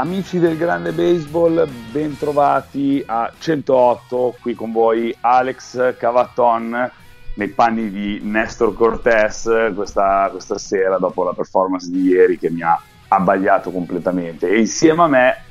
Amici 0.00 0.38
del 0.38 0.56
grande 0.56 0.92
baseball, 0.92 1.68
bentrovati 1.92 3.02
a 3.04 3.30
108, 3.38 4.36
qui 4.40 4.54
con 4.54 4.72
voi 4.72 5.14
Alex 5.20 5.94
Cavaton 5.98 6.90
nei 7.34 7.48
panni 7.48 7.90
di 7.90 8.20
Nestor 8.22 8.74
Cortés 8.74 9.48
questa, 9.74 10.28
questa 10.30 10.58
sera 10.58 10.98
dopo 10.98 11.22
la 11.24 11.32
performance 11.32 11.88
di 11.90 12.02
ieri 12.08 12.38
che 12.38 12.50
mi 12.50 12.62
ha 12.62 12.80
abbagliato 13.08 13.70
completamente 13.70 14.48
e 14.48 14.58
insieme 14.58 15.02
a 15.02 15.06
me 15.08 15.42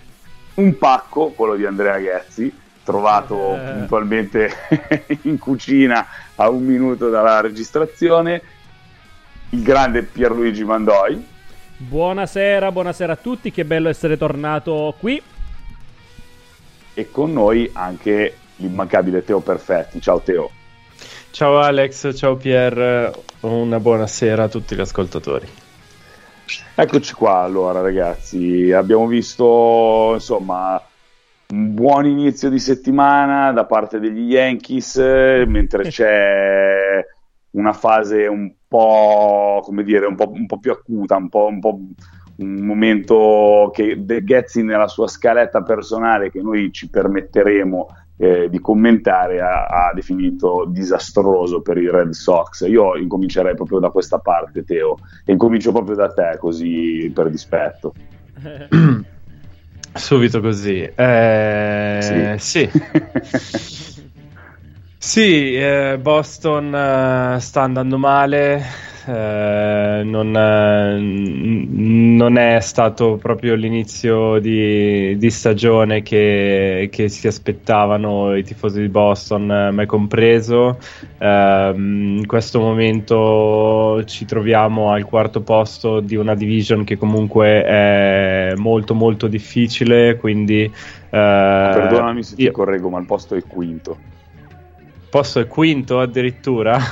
un 0.56 0.78
pacco, 0.78 1.30
quello 1.30 1.56
di 1.56 1.66
Andrea 1.66 1.98
Ghezzi, 2.00 2.54
trovato 2.84 3.56
Eh. 3.56 3.72
puntualmente 3.74 4.52
in 5.24 5.38
cucina 5.38 6.06
a 6.36 6.50
un 6.50 6.64
minuto 6.66 7.10
dalla 7.10 7.40
registrazione, 7.40 8.42
il 9.52 9.62
grande 9.64 10.04
Pierluigi 10.04 10.64
Mandoi. 10.66 11.26
Buonasera, 11.78 12.72
buonasera 12.74 13.14
a 13.14 13.16
tutti, 13.16 13.52
che 13.52 13.64
bello 13.64 13.88
essere 13.90 14.18
tornato 14.18 14.94
qui. 15.00 15.22
e 16.94 17.10
con 17.12 17.32
noi 17.32 17.70
anche 17.74 18.36
l'immancabile 18.58 19.24
Teo 19.24 19.40
Perfetti. 19.40 20.02
Ciao 20.02 20.20
Teo. 20.20 20.52
Ciao 21.32 21.60
Alex, 21.60 22.16
ciao 22.16 22.36
Pier, 22.36 23.12
una 23.42 23.80
buona 23.80 24.08
sera 24.08 24.44
a 24.44 24.50
tutti 24.50 24.76
gli 24.76 24.82
ascoltatori. 24.82 25.48
Eccoci 26.76 27.14
qua 27.14 27.44
allora 27.44 27.82
ragazzi, 27.82 28.72
abbiamo 28.72 29.06
visto 29.06 30.12
insomma 30.16 30.82
un 31.50 31.74
buon 31.74 32.08
inizio 32.08 32.50
di 32.50 32.60
settimana 32.60 33.52
da 33.52 33.66
parte 33.66 34.00
degli 34.00 34.32
Yankees, 34.34 34.98
eh, 34.98 35.46
mentre 35.48 35.84
c'è 35.84 37.06
una 37.52 37.74
fase 37.74 38.26
un 38.26 38.52
po', 38.68 39.62
come 39.64 39.84
dire, 39.84 40.08
un 40.08 40.16
po', 40.16 40.30
un 40.30 40.48
po' 40.48 40.60
più 40.60 40.72
acuta, 40.72 41.16
un 41.16 41.30
po', 41.30 41.46
un 41.46 41.60
po' 41.60 41.80
un 42.38 42.66
momento 42.66 43.72
che 43.74 44.04
De 44.04 44.24
Ghezzi 44.24 44.64
nella 44.64 44.88
sua 44.88 45.08
scaletta 45.08 45.62
personale 45.62 46.32
che 46.32 46.42
noi 46.42 46.72
ci 46.72 46.90
permetteremo 46.90 47.88
eh, 48.22 48.50
di 48.50 48.60
commentare 48.60 49.40
ha, 49.40 49.66
ha 49.66 49.94
definito 49.94 50.66
disastroso 50.68 51.62
per 51.62 51.78
i 51.78 51.90
Red 51.90 52.12
Sox. 52.12 52.68
Io 52.68 52.98
incomincerei 52.98 53.56
proprio 53.56 53.80
da 53.80 53.90
questa 53.90 54.20
parte, 54.20 54.66
Teo, 54.66 55.00
e 55.24 55.32
incomincio 55.32 55.72
proprio 55.72 55.96
da 55.96 56.10
te, 56.10 56.36
così 56.38 57.10
per 57.16 57.30
dispetto. 57.30 57.94
Subito 59.94 60.42
così. 60.42 60.82
Eh, 60.82 62.36
sì. 62.38 62.70
Sì, 65.02 65.56
eh, 65.56 65.98
Boston 65.98 66.76
eh, 66.76 67.40
sta 67.40 67.62
andando 67.62 67.98
male, 67.98 68.62
eh, 69.10 70.04
non, 70.04 70.36
eh, 70.36 70.98
non 71.00 72.38
è 72.38 72.60
stato 72.60 73.18
proprio 73.18 73.56
l'inizio 73.56 74.40
di, 74.40 75.18
di 75.18 75.30
stagione 75.32 76.02
che, 76.02 76.90
che 76.92 77.10
si 77.10 77.28
aspettavano 77.28 78.36
i 78.36 78.44
tifosi 78.44 78.82
di 78.82 78.90
Boston, 78.90 79.52
eh, 79.52 79.72
me 79.72 79.86
compreso. 79.86 80.78
Ehm, 81.18 82.18
in 82.20 82.26
questo 82.28 82.60
momento 82.60 84.04
ci 84.06 84.26
troviamo 84.26 84.92
al 84.92 85.04
quarto 85.06 85.42
posto 85.44 86.00
di 86.02 86.16
una 86.16 86.36
division 86.36 86.84
che 86.84 86.98
comunque 86.98 87.64
è 87.64 88.54
molto 88.58 88.94
molto 88.94 89.28
difficile, 89.28 90.18
quindi... 90.18 90.64
eh, 90.66 90.72
Perdonami 91.72 92.24
se 92.24 92.36
ti 92.36 92.44
io- 92.44 92.52
correggo, 92.52 92.90
ma 92.90 93.00
il 93.00 93.06
posto 93.06 93.34
è 93.34 93.38
il 93.38 93.48
quinto. 93.48 94.02
Posso 95.10 95.46
quinto 95.48 96.00
addirittura? 96.00 96.78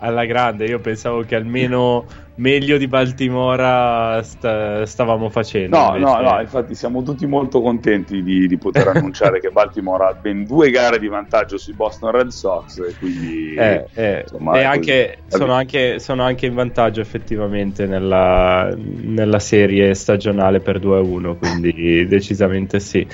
Alla 0.00 0.24
grande, 0.24 0.64
io 0.64 0.80
pensavo 0.80 1.20
che 1.22 1.34
almeno 1.34 2.06
meglio 2.36 2.78
di 2.78 2.86
Baltimora 2.86 4.22
sta- 4.22 4.86
stavamo 4.86 5.28
facendo. 5.28 5.76
No, 5.76 5.90
no, 5.90 5.96
invece- 5.96 6.22
no, 6.22 6.40
infatti 6.40 6.74
siamo 6.74 7.02
tutti 7.02 7.26
molto 7.26 7.60
contenti 7.60 8.22
di, 8.22 8.46
di 8.46 8.56
poter 8.56 8.88
annunciare 8.96 9.40
che 9.40 9.50
Baltimore 9.50 10.04
ha 10.04 10.14
ben 10.14 10.44
due 10.44 10.70
gare 10.70 10.98
di 10.98 11.08
vantaggio 11.08 11.58
sui 11.58 11.74
Boston 11.74 12.10
Red 12.10 12.28
Sox 12.28 12.78
e 12.78 12.94
quindi 12.98 13.54
Eh, 13.54 13.86
eh, 13.92 14.20
insomma, 14.22 14.58
e 14.58 14.62
anche, 14.62 15.18
sono, 15.26 15.52
anche, 15.52 15.98
sono 15.98 16.22
anche 16.22 16.46
in 16.46 16.54
vantaggio 16.54 17.02
effettivamente 17.02 17.86
nella, 17.86 18.74
nella 18.76 19.38
serie 19.38 19.92
stagionale 19.94 20.60
per 20.60 20.78
2-1, 20.78 21.36
quindi 21.36 22.06
decisamente 22.06 22.80
sì. 22.80 23.06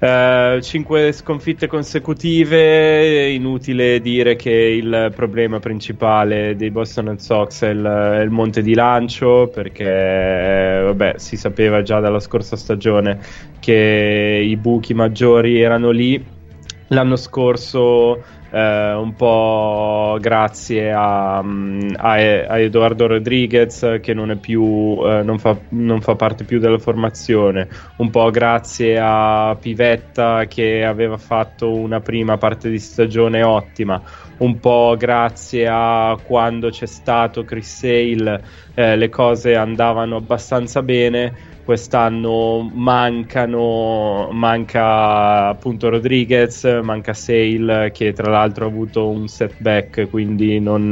Eh, 0.00 0.58
cinque 0.62 1.10
sconfitte 1.10 1.66
consecutive, 1.66 3.30
inutile 3.30 4.00
dire 4.00 4.36
che 4.36 4.52
il 4.52 5.12
problema 5.12 5.58
principale 5.58 6.54
dei 6.54 6.70
Boston 6.70 7.06
Red 7.06 7.18
Sox 7.18 7.64
è 7.64 7.70
il, 7.70 7.82
è 7.82 8.20
il 8.20 8.30
monte 8.30 8.62
di 8.62 8.74
lancio 8.74 9.50
perché 9.52 9.84
eh, 9.84 10.82
vabbè, 10.84 11.14
si 11.16 11.36
sapeva 11.36 11.82
già 11.82 11.98
dalla 11.98 12.20
scorsa 12.20 12.54
stagione 12.54 13.18
che 13.58 14.40
i 14.44 14.56
buchi 14.56 14.94
maggiori 14.94 15.60
erano 15.60 15.90
lì. 15.90 16.24
L'anno 16.90 17.16
scorso 17.16 18.22
eh, 18.50 18.92
un 18.94 19.14
po' 19.14 20.16
grazie 20.20 20.92
a, 20.92 21.42
mm, 21.42 21.90
a, 21.96 22.12
a 22.12 22.58
Edoardo 22.58 23.06
Rodriguez 23.06 23.98
che 24.00 24.14
non 24.14 24.38
più 24.40 24.98
eh, 25.04 25.22
non, 25.22 25.38
fa, 25.38 25.56
non 25.70 26.00
fa 26.00 26.14
parte 26.14 26.44
più 26.44 26.58
della 26.58 26.78
formazione. 26.78 27.68
Un 27.96 28.10
po' 28.10 28.30
grazie 28.30 28.98
a 29.00 29.56
Pivetta 29.60 30.46
che 30.46 30.84
aveva 30.84 31.18
fatto 31.18 31.72
una 31.72 32.00
prima 32.00 32.38
parte 32.38 32.70
di 32.70 32.78
stagione 32.78 33.42
ottima. 33.42 34.00
Un 34.38 34.60
po' 34.60 34.94
grazie 34.96 35.66
a 35.68 36.16
quando 36.22 36.70
c'è 36.70 36.86
stato 36.86 37.44
Chris 37.44 37.78
Sale 37.78 38.42
eh, 38.74 38.96
le 38.96 39.08
cose 39.08 39.56
andavano 39.56 40.16
abbastanza 40.16 40.82
bene 40.82 41.56
quest'anno 41.68 42.66
mancano 42.72 44.30
manca 44.32 45.48
appunto 45.48 45.90
Rodriguez 45.90 46.64
manca 46.82 47.12
Sale 47.12 47.90
che 47.92 48.14
tra 48.14 48.30
l'altro 48.30 48.64
ha 48.64 48.68
avuto 48.68 49.06
un 49.10 49.28
setback 49.28 50.08
quindi 50.08 50.60
non 50.60 50.90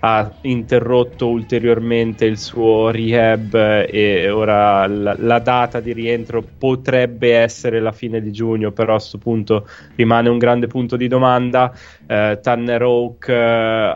ha 0.00 0.32
interrotto 0.42 1.28
ulteriormente 1.28 2.26
il 2.26 2.36
suo 2.36 2.90
rehab 2.90 3.54
e 3.88 4.28
ora 4.28 4.86
la, 4.86 5.16
la 5.18 5.38
data 5.38 5.80
di 5.80 5.94
rientro 5.94 6.44
potrebbe 6.58 7.36
essere 7.36 7.80
la 7.80 7.92
fine 7.92 8.20
di 8.20 8.30
giugno 8.30 8.72
però 8.72 8.92
a 8.92 8.96
questo 8.96 9.16
punto 9.16 9.66
rimane 9.96 10.28
un 10.28 10.36
grande 10.36 10.66
punto 10.66 10.96
di 10.96 11.08
domanda. 11.08 11.72
Eh, 12.06 12.40
Tanner 12.42 12.82
Oak 12.82 13.28
eh, 13.28 13.34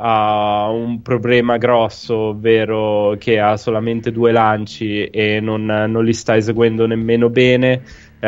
ha 0.01 0.71
un 0.71 1.03
problema 1.03 1.59
grosso 1.59 2.17
ovvero 2.17 3.17
che 3.19 3.41
ha 3.41 3.57
solamente 3.57 4.11
due 4.11 4.33
lanci 4.33 5.05
e 5.07 5.41
non, 5.41 5.65
non 5.65 6.05
li 6.05 6.14
sta 6.15 6.37
eseguendo 6.37 6.87
nemmeno 6.87 7.29
bene. 7.31 7.83
Eh, 8.19 8.27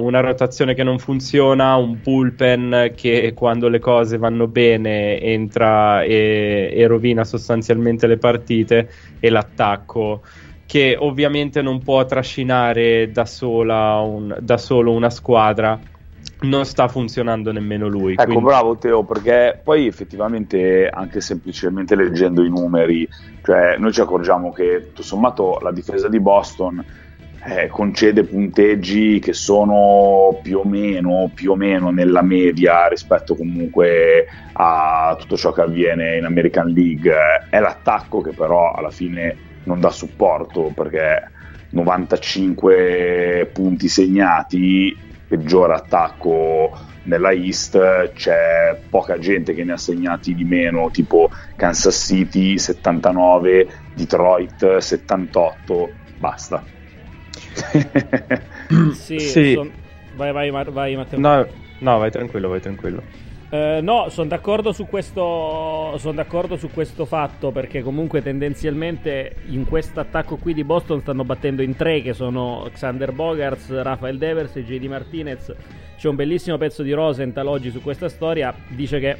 una 0.00 0.20
rotazione 0.20 0.74
che 0.74 0.82
non 0.82 0.98
funziona, 0.98 1.76
un 1.76 2.00
bullpen 2.00 2.92
che 2.96 3.32
quando 3.34 3.68
le 3.68 3.78
cose 3.78 4.16
vanno 4.16 4.48
bene 4.48 5.20
entra 5.20 6.02
e, 6.02 6.70
e 6.72 6.86
rovina 6.86 7.24
sostanzialmente 7.24 8.06
le 8.06 8.18
partite 8.18 8.90
e 9.18 9.28
l'attacco 9.30 10.22
che 10.64 10.96
ovviamente 10.98 11.62
non 11.62 11.82
può 11.82 12.04
trascinare 12.04 13.10
da, 13.10 13.24
sola 13.24 14.00
un- 14.00 14.36
da 14.40 14.58
solo 14.58 14.92
una 14.92 15.10
squadra. 15.10 15.78
Non 16.40 16.64
sta 16.66 16.86
funzionando 16.88 17.50
nemmeno 17.52 17.88
lui 17.88 18.12
Ecco, 18.12 18.24
quindi- 18.24 18.44
bravo 18.44 18.76
Teo, 18.78 19.02
perché 19.04 19.60
poi 19.64 19.86
effettivamente 19.86 20.88
anche 20.88 21.20
semplicemente 21.20 21.96
leggendo 21.96 22.44
i 22.44 22.48
numeri, 22.48 23.08
cioè 23.42 23.76
noi 23.78 23.92
ci 23.92 24.00
accorgiamo 24.00 24.52
che 24.52 24.82
tutto 24.86 25.02
sommato 25.02 25.58
la 25.62 25.72
difesa 25.72 26.08
di 26.08 26.20
Boston 26.20 26.84
eh, 27.48 27.68
concede 27.68 28.24
punteggi 28.24 29.18
che 29.20 29.32
sono 29.32 30.38
più 30.42 30.58
o, 30.58 30.64
meno, 30.64 31.30
più 31.34 31.52
o 31.52 31.56
meno 31.56 31.90
nella 31.90 32.20
media 32.20 32.86
rispetto 32.88 33.34
comunque 33.34 34.26
a 34.52 35.16
tutto 35.18 35.36
ciò 35.36 35.52
che 35.52 35.62
avviene 35.62 36.16
in 36.18 36.24
American 36.24 36.68
League. 36.68 37.12
È 37.48 37.58
l'attacco 37.58 38.20
che 38.20 38.32
però 38.32 38.72
alla 38.72 38.90
fine 38.90 39.36
non 39.64 39.80
dà 39.80 39.90
supporto 39.90 40.72
perché 40.74 41.30
95 41.70 43.50
punti 43.52 43.88
segnati, 43.88 44.96
peggior 45.26 45.72
attacco 45.72 46.76
nella 47.04 47.32
East, 47.32 48.12
c'è 48.12 48.78
poca 48.90 49.18
gente 49.18 49.54
che 49.54 49.64
ne 49.64 49.72
ha 49.72 49.78
segnati 49.78 50.34
di 50.34 50.44
meno, 50.44 50.90
tipo 50.90 51.30
Kansas 51.56 51.96
City 51.96 52.58
79, 52.58 53.68
Detroit 53.94 54.76
78, 54.76 55.90
basta. 56.18 56.76
sì, 58.94 59.18
Sì. 59.18 59.52
son- 59.54 59.70
vai, 60.16 60.32
vai, 60.32 60.50
vai 60.50 60.96
Matteo. 60.96 61.18
No, 61.18 61.46
no, 61.78 61.98
vai 61.98 62.10
tranquillo, 62.10 62.48
vai 62.48 62.60
tranquillo. 62.60 63.02
Eh, 63.50 63.80
no, 63.82 64.08
sono 64.10 64.28
d'accordo 64.28 64.72
su 64.72 64.86
questo. 64.86 65.94
Sono 65.96 66.12
d'accordo 66.14 66.56
su 66.56 66.68
questo 66.70 67.06
fatto 67.06 67.50
perché 67.50 67.80
comunque 67.82 68.20
tendenzialmente 68.22 69.36
in 69.46 69.64
questo 69.64 70.00
attacco 70.00 70.36
qui 70.36 70.52
di 70.52 70.64
Boston 70.64 71.00
stanno 71.00 71.24
battendo 71.24 71.62
in 71.62 71.74
tre 71.74 72.02
che 72.02 72.12
sono 72.12 72.68
Xander 72.70 73.12
Bogarts, 73.12 73.70
Rafael 73.82 74.18
Devers 74.18 74.54
e 74.56 74.64
JD 74.64 74.84
Martinez. 74.84 75.54
C'è 75.96 76.08
un 76.08 76.16
bellissimo 76.16 76.58
pezzo 76.58 76.82
di 76.82 76.92
Rosenthal 76.92 77.46
oggi 77.46 77.70
su 77.70 77.80
questa 77.80 78.08
storia. 78.10 78.54
Dice 78.68 78.98
che 79.00 79.16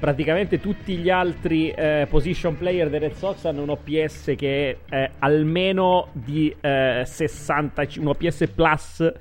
praticamente 0.00 0.58
tutti 0.58 0.96
gli 0.96 1.10
altri 1.10 1.70
eh, 1.70 2.06
position 2.08 2.56
player 2.56 2.88
dei 2.88 2.98
Red 2.98 3.12
Sox 3.12 3.44
hanno 3.44 3.62
un 3.62 3.68
OPS 3.68 4.32
che 4.36 4.78
è 4.88 4.94
eh, 4.94 5.10
almeno 5.18 6.08
di 6.12 6.52
eh, 6.58 7.02
60, 7.04 7.86
un 7.98 8.08
OPS 8.08 8.48
plus 8.54 9.12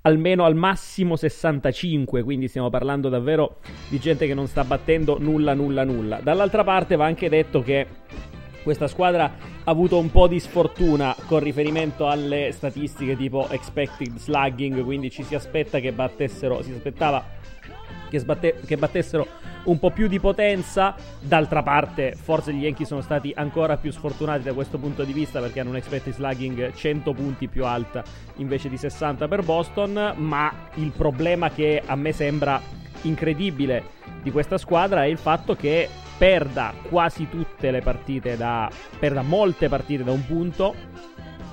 almeno 0.00 0.44
al 0.44 0.54
massimo 0.54 1.16
65, 1.16 2.22
quindi 2.22 2.48
stiamo 2.48 2.68
parlando 2.68 3.08
davvero 3.08 3.58
di 3.88 3.98
gente 3.98 4.26
che 4.26 4.34
non 4.34 4.46
sta 4.48 4.64
battendo 4.64 5.18
nulla, 5.18 5.54
nulla, 5.54 5.84
nulla. 5.84 6.20
Dall'altra 6.20 6.64
parte 6.64 6.96
va 6.96 7.06
anche 7.06 7.28
detto 7.28 7.62
che 7.62 7.86
questa 8.62 8.86
squadra 8.86 9.24
ha 9.24 9.70
avuto 9.70 9.98
un 9.98 10.10
po' 10.10 10.26
di 10.26 10.40
sfortuna 10.40 11.14
con 11.26 11.40
riferimento 11.40 12.06
alle 12.06 12.50
statistiche 12.52 13.16
tipo 13.16 13.48
expected 13.50 14.16
slugging, 14.16 14.82
quindi 14.84 15.10
ci 15.10 15.22
si 15.22 15.34
aspetta 15.34 15.80
che 15.80 15.92
battessero, 15.92 16.62
si 16.62 16.72
aspettava 16.72 17.24
che, 18.14 18.20
sbatte- 18.20 18.60
che 18.64 18.76
battessero 18.76 19.26
un 19.64 19.78
po' 19.78 19.90
più 19.90 20.06
di 20.06 20.20
potenza. 20.20 20.94
D'altra 21.20 21.62
parte, 21.62 22.14
forse 22.14 22.52
gli 22.52 22.62
Yankees 22.62 22.88
sono 22.88 23.00
stati 23.00 23.32
ancora 23.34 23.76
più 23.76 23.90
sfortunati 23.90 24.44
da 24.44 24.52
questo 24.52 24.78
punto 24.78 25.02
di 25.02 25.12
vista 25.12 25.40
perché 25.40 25.60
hanno 25.60 25.70
un 25.70 25.76
expected 25.76 26.14
slugging 26.14 26.72
100 26.72 27.12
punti 27.12 27.48
più 27.48 27.64
alta 27.64 28.04
invece 28.36 28.68
di 28.68 28.76
60 28.76 29.26
per 29.26 29.42
Boston. 29.42 30.14
Ma 30.16 30.52
il 30.74 30.92
problema 30.96 31.50
che 31.50 31.82
a 31.84 31.96
me 31.96 32.12
sembra 32.12 32.60
incredibile 33.02 33.82
di 34.22 34.30
questa 34.30 34.58
squadra 34.58 35.02
è 35.02 35.08
il 35.08 35.18
fatto 35.18 35.56
che 35.56 35.88
perda 36.16 36.72
quasi 36.88 37.28
tutte 37.28 37.72
le 37.72 37.80
partite 37.80 38.36
da 38.36 38.70
perda 39.00 39.22
molte 39.22 39.68
partite 39.68 40.04
da 40.04 40.12
un 40.12 40.24
punto 40.24 40.74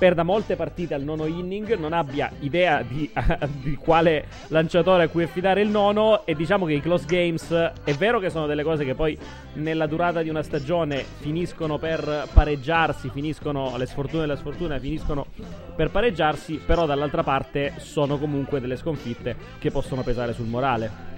perda 0.02 0.24
molte 0.24 0.56
partite 0.56 0.94
al 0.94 1.04
nono 1.04 1.26
inning, 1.26 1.78
non 1.78 1.92
abbia 1.92 2.28
idea 2.40 2.82
di, 2.82 3.08
di, 3.62 3.76
quale 3.76 4.26
lanciatore 4.48 5.04
a 5.04 5.08
cui 5.08 5.22
affidare 5.22 5.60
il 5.60 5.68
nono 5.68 6.26
e 6.26 6.34
diciamo 6.34 6.66
che 6.66 6.72
i 6.72 6.80
close 6.80 7.04
games 7.06 7.52
è 7.84 7.94
vero 7.94 8.18
che 8.18 8.28
sono 8.28 8.46
delle 8.46 8.64
cose 8.64 8.84
che 8.84 8.96
poi 8.96 9.16
nella 9.52 9.86
durata 9.86 10.20
di 10.20 10.28
una 10.28 10.42
stagione 10.42 11.04
finiscono 11.20 11.78
per 11.78 12.26
pareggiarsi, 12.32 13.10
finiscono 13.10 13.76
le 13.76 13.86
sfortune 13.86 14.24
e 14.24 14.26
le 14.26 14.36
sfortune 14.36 14.80
finiscono 14.80 15.24
per 15.76 15.92
pareggiarsi, 15.92 16.60
però 16.66 16.84
dall'altra 16.84 17.22
parte 17.22 17.74
sono 17.76 18.18
comunque 18.18 18.60
delle 18.60 18.76
sconfitte 18.76 19.36
che 19.60 19.70
possono 19.70 20.02
pesare 20.02 20.32
sul 20.32 20.46
morale. 20.46 21.12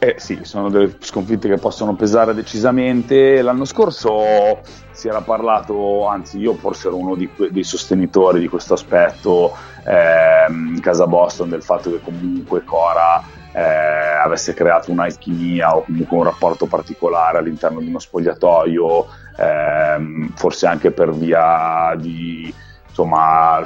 Eh 0.00 0.14
sì, 0.18 0.38
sono 0.42 0.70
delle 0.70 0.94
sconfitte 1.00 1.48
che 1.48 1.56
possono 1.58 1.96
pesare 1.96 2.32
decisamente. 2.32 3.42
L'anno 3.42 3.64
scorso 3.64 4.60
si 4.92 5.08
era 5.08 5.22
parlato, 5.22 6.06
anzi 6.06 6.38
io 6.38 6.54
forse 6.54 6.86
ero 6.86 6.98
uno 6.98 7.16
que- 7.34 7.50
dei 7.50 7.64
sostenitori 7.64 8.38
di 8.38 8.46
questo 8.46 8.74
aspetto 8.74 9.56
ehm, 9.84 10.74
in 10.76 10.80
casa 10.80 11.08
Boston, 11.08 11.48
del 11.48 11.64
fatto 11.64 11.90
che 11.90 12.00
comunque 12.00 12.62
Cora 12.62 13.20
eh, 13.52 13.60
avesse 14.22 14.54
creato 14.54 14.92
un'alchimia 14.92 15.74
o 15.76 15.82
comunque 15.82 16.16
un 16.16 16.24
rapporto 16.24 16.66
particolare 16.66 17.38
all'interno 17.38 17.80
di 17.80 17.88
uno 17.88 17.98
spogliatoio, 17.98 19.06
ehm, 19.36 20.32
forse 20.36 20.66
anche 20.68 20.92
per 20.92 21.12
via 21.12 21.92
di 21.96 22.54
insomma, 22.98 23.64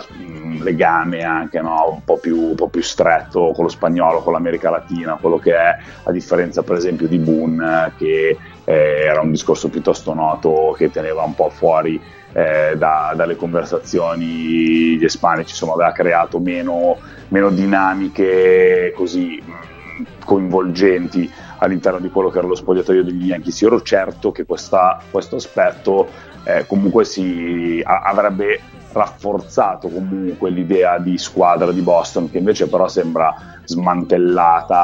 legame 0.62 1.22
anche 1.22 1.60
no? 1.60 1.90
un, 1.92 2.04
po 2.04 2.18
più, 2.18 2.38
un, 2.38 2.54
po 2.54 2.68
più, 2.68 2.82
stretto 2.82 3.52
con 3.54 3.64
lo 3.64 3.70
spagnolo, 3.70 4.20
con 4.20 4.34
l'America 4.34 4.68
Latina, 4.68 5.16
quello 5.18 5.38
che 5.38 5.54
è, 5.54 5.76
a 6.02 6.10
differenza 6.10 6.62
per 6.62 6.76
esempio 6.76 7.08
di 7.08 7.18
Boone, 7.18 7.92
che 7.96 8.36
eh, 8.64 8.74
era 8.74 9.22
un 9.22 9.30
discorso 9.30 9.70
piuttosto 9.70 10.12
noto 10.12 10.74
che 10.76 10.90
teneva 10.90 11.22
un 11.22 11.34
po' 11.34 11.48
fuori 11.48 12.00
eh, 12.32 12.74
da, 12.76 13.14
dalle 13.16 13.36
conversazioni 13.36 14.96
gli 14.96 15.04
ispanici, 15.04 15.50
insomma 15.50 15.72
aveva 15.72 15.92
creato 15.92 16.38
meno, 16.38 16.98
meno 17.28 17.50
dinamiche 17.50 18.92
così 18.94 19.42
mh, 19.42 20.04
coinvolgenti 20.24 21.30
all'interno 21.58 22.00
di 22.00 22.10
quello 22.10 22.28
che 22.28 22.38
era 22.38 22.46
lo 22.46 22.54
spogliatoio 22.54 23.02
degli 23.02 23.26
Yankees. 23.26 23.60
Io 23.62 23.68
ero 23.68 23.82
certo 23.82 24.30
che 24.30 24.44
questa, 24.44 25.00
questo 25.10 25.36
aspetto 25.36 26.08
eh, 26.44 26.66
comunque 26.66 27.04
si 27.04 27.80
a, 27.84 28.02
avrebbe 28.02 28.60
rafforzato 28.92 29.88
comunque 29.88 30.50
l'idea 30.50 30.98
di 30.98 31.16
squadra 31.18 31.72
di 31.72 31.80
Boston 31.80 32.30
che 32.30 32.38
invece 32.38 32.68
però 32.68 32.88
sembra 32.88 33.34
smantellata 33.64 34.80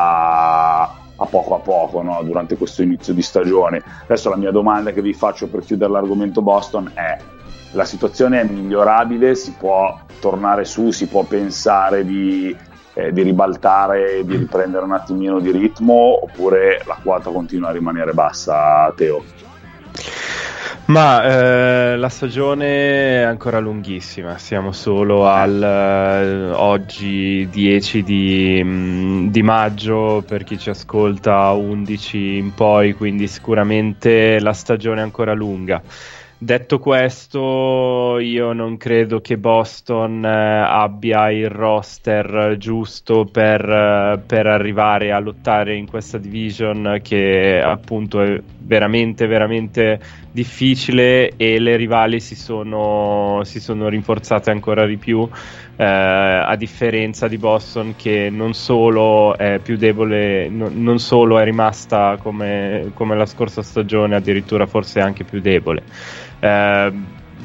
a 1.20 1.26
poco 1.26 1.56
a 1.56 1.58
poco 1.58 2.02
no? 2.02 2.22
durante 2.22 2.56
questo 2.56 2.82
inizio 2.82 3.12
di 3.12 3.22
stagione. 3.22 3.82
Adesso 4.05 4.31
la 4.31 4.37
mia 4.37 4.50
domanda 4.50 4.93
che 4.93 5.02
vi 5.02 5.12
faccio 5.12 5.49
per 5.49 5.60
chiudere 5.60 5.93
l'argomento 5.93 6.43
Boston 6.43 6.90
è 6.94 7.19
la 7.72 7.84
situazione 7.84 8.40
è 8.40 8.44
migliorabile, 8.44 9.34
si 9.34 9.55
può 9.58 9.99
tornare 10.20 10.64
su, 10.64 10.90
si 10.90 11.06
può 11.06 11.25
pensare 11.25 12.04
di, 12.04 12.56
eh, 12.94 13.12
di 13.12 13.22
ribaltare, 13.22 14.25
di 14.25 14.37
riprendere 14.37 14.84
un 14.84 14.93
attimino 14.93 15.38
di 15.38 15.50
ritmo 15.50 16.22
oppure 16.22 16.82
la 16.87 16.99
quota 17.02 17.31
continua 17.31 17.69
a 17.69 17.72
rimanere 17.72 18.12
bassa, 18.12 18.93
Teo? 18.96 19.22
Ma 20.88 21.23
eh, 21.23 21.96
la 21.99 22.08
stagione 22.08 23.20
è 23.20 23.23
ancora 23.23 23.58
lunghissima, 23.58 24.38
siamo 24.38 24.73
solo 24.73 25.29
al 25.29 25.62
eh, 25.62 26.50
oggi 26.52 27.46
10 27.46 28.02
di, 28.02 28.64
mh, 28.64 29.31
di, 29.31 29.43
maggio 29.43 30.25
per 30.26 30.44
chi 30.44 30.58
ci 30.58 30.70
ascolta 30.70 31.50
11 31.50 32.37
in 32.37 32.55
poi, 32.55 32.94
quindi 32.94 33.26
sicuramente 33.26 34.40
la 34.40 34.55
stagione 34.55 35.00
è 35.00 35.02
ancora 35.02 35.35
lunga. 35.35 35.83
Detto 36.40 36.78
questo, 36.78 38.21
io 38.21 38.52
non 38.52 38.76
credo 38.76 39.21
che 39.21 39.37
Boston 39.38 40.25
eh, 40.25 40.28
abbia 40.28 41.33
il 41.33 41.50
roster 41.50 42.54
giusto 42.57 43.25
per, 43.25 43.68
eh, 43.68 44.21
per, 44.25 44.47
arrivare 44.47 45.11
a 45.11 45.18
lottare 45.18 45.75
in 45.75 45.88
questa 45.88 46.16
division 46.16 47.00
che 47.02 47.61
appunto 47.61 48.23
è 48.23 48.40
veramente, 48.57 49.26
veramente 49.26 49.99
difficile 50.30 51.33
e 51.37 51.59
le 51.59 51.75
rivali 51.75 52.21
si 52.21 52.37
sono, 52.37 53.40
si 53.42 53.59
sono 53.59 53.88
rinforzate 53.88 54.52
ancora 54.52 54.87
di 54.87 54.97
più. 54.97 55.28
Eh, 55.80 55.85
a 55.85 56.56
differenza 56.56 57.28
di 57.28 57.38
Boston 57.38 57.94
che 57.94 58.30
non 58.30 58.52
solo 58.52 59.38
è 59.38 59.61
più 59.62 59.76
debole, 59.76 60.49
no, 60.49 60.68
non 60.73 60.99
solo 60.99 61.38
è 61.38 61.44
rimasta 61.44 62.18
come, 62.20 62.90
come 62.94 63.14
la 63.16 63.26
scorsa 63.26 63.62
stagione, 63.62 64.16
addirittura 64.16 64.66
forse 64.66 64.99
anche 64.99 65.23
più 65.23 65.40
debole. 65.40 65.85
Eh, 66.40 66.92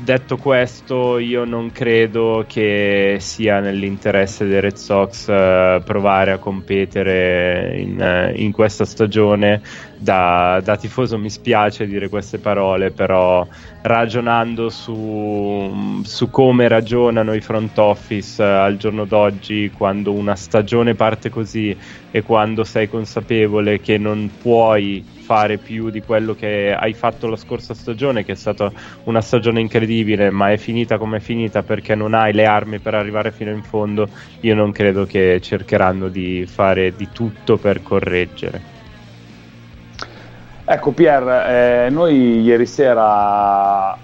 detto 0.04 0.38
questo, 0.38 1.18
io 1.18 1.46
non 1.46 1.72
credo 1.72 2.46
che 2.48 3.18
sia 3.20 3.60
nell'interesse 3.60 4.46
dei 4.46 4.60
Red 4.60 4.76
Sox 4.76 5.30
eh, 5.30 5.82
provare 5.84 6.32
a 6.32 6.38
competere 6.38 7.76
in, 7.78 8.00
eh, 8.00 8.34
in 8.36 8.52
questa 8.52 8.86
stagione. 8.86 9.62
Da, 9.98 10.60
da, 10.62 10.76
tifoso 10.76 11.18
mi 11.18 11.30
spiace 11.30 11.88
dire 11.88 12.10
queste 12.10 12.38
parole, 12.38 12.92
però 12.92 13.48
ragionando 13.84 14.70
su, 14.70 16.02
su 16.04 16.30
come 16.30 16.68
ragionano 16.68 17.34
i 17.34 17.40
front 17.40 17.78
office 17.78 18.44
eh, 18.44 18.46
al 18.46 18.76
giorno 18.76 19.06
d'oggi, 19.06 19.72
quando 19.76 20.12
una 20.12 20.36
stagione 20.36 20.94
parte 20.94 21.30
così 21.30 21.76
e 22.12 22.22
quando 22.22 22.66
sei 22.66 22.90
consapevole 22.90 23.80
che 23.80 23.98
non 23.98 24.30
puoi 24.42 25.13
fare 25.24 25.58
più 25.58 25.90
di 25.90 26.02
quello 26.02 26.36
che 26.36 26.76
hai 26.78 26.94
fatto 26.94 27.28
la 27.28 27.38
scorsa 27.38 27.74
stagione, 27.74 28.26
che 28.26 28.34
è 28.34 28.36
stata 28.36 28.72
una 29.06 29.22
stagione 29.22 29.62
incredibile, 29.62 30.30
ma 30.30 30.52
è 30.52 30.58
finita 30.58 30.98
come 30.98 31.18
è 31.18 31.20
finita 31.22 31.64
perché 31.64 31.96
non 31.96 32.14
hai 32.14 32.34
le 32.34 32.46
armi 32.46 32.80
per 32.80 32.94
arrivare 32.94 33.32
fino 33.32 33.52
in 33.52 33.64
fondo, 33.64 34.10
io 34.42 34.54
non 34.54 34.74
credo 34.74 35.06
che 35.06 35.40
cercheranno 35.42 36.10
di 36.10 36.46
fare 36.46 36.94
di 36.96 37.08
tutto 37.12 37.58
per 37.58 37.82
correggere. 37.82 38.72
Ecco 40.66 40.92
Pier, 40.92 41.28
eh, 41.28 41.90
noi 41.90 42.42
ieri 42.42 42.66
sera 42.66 43.98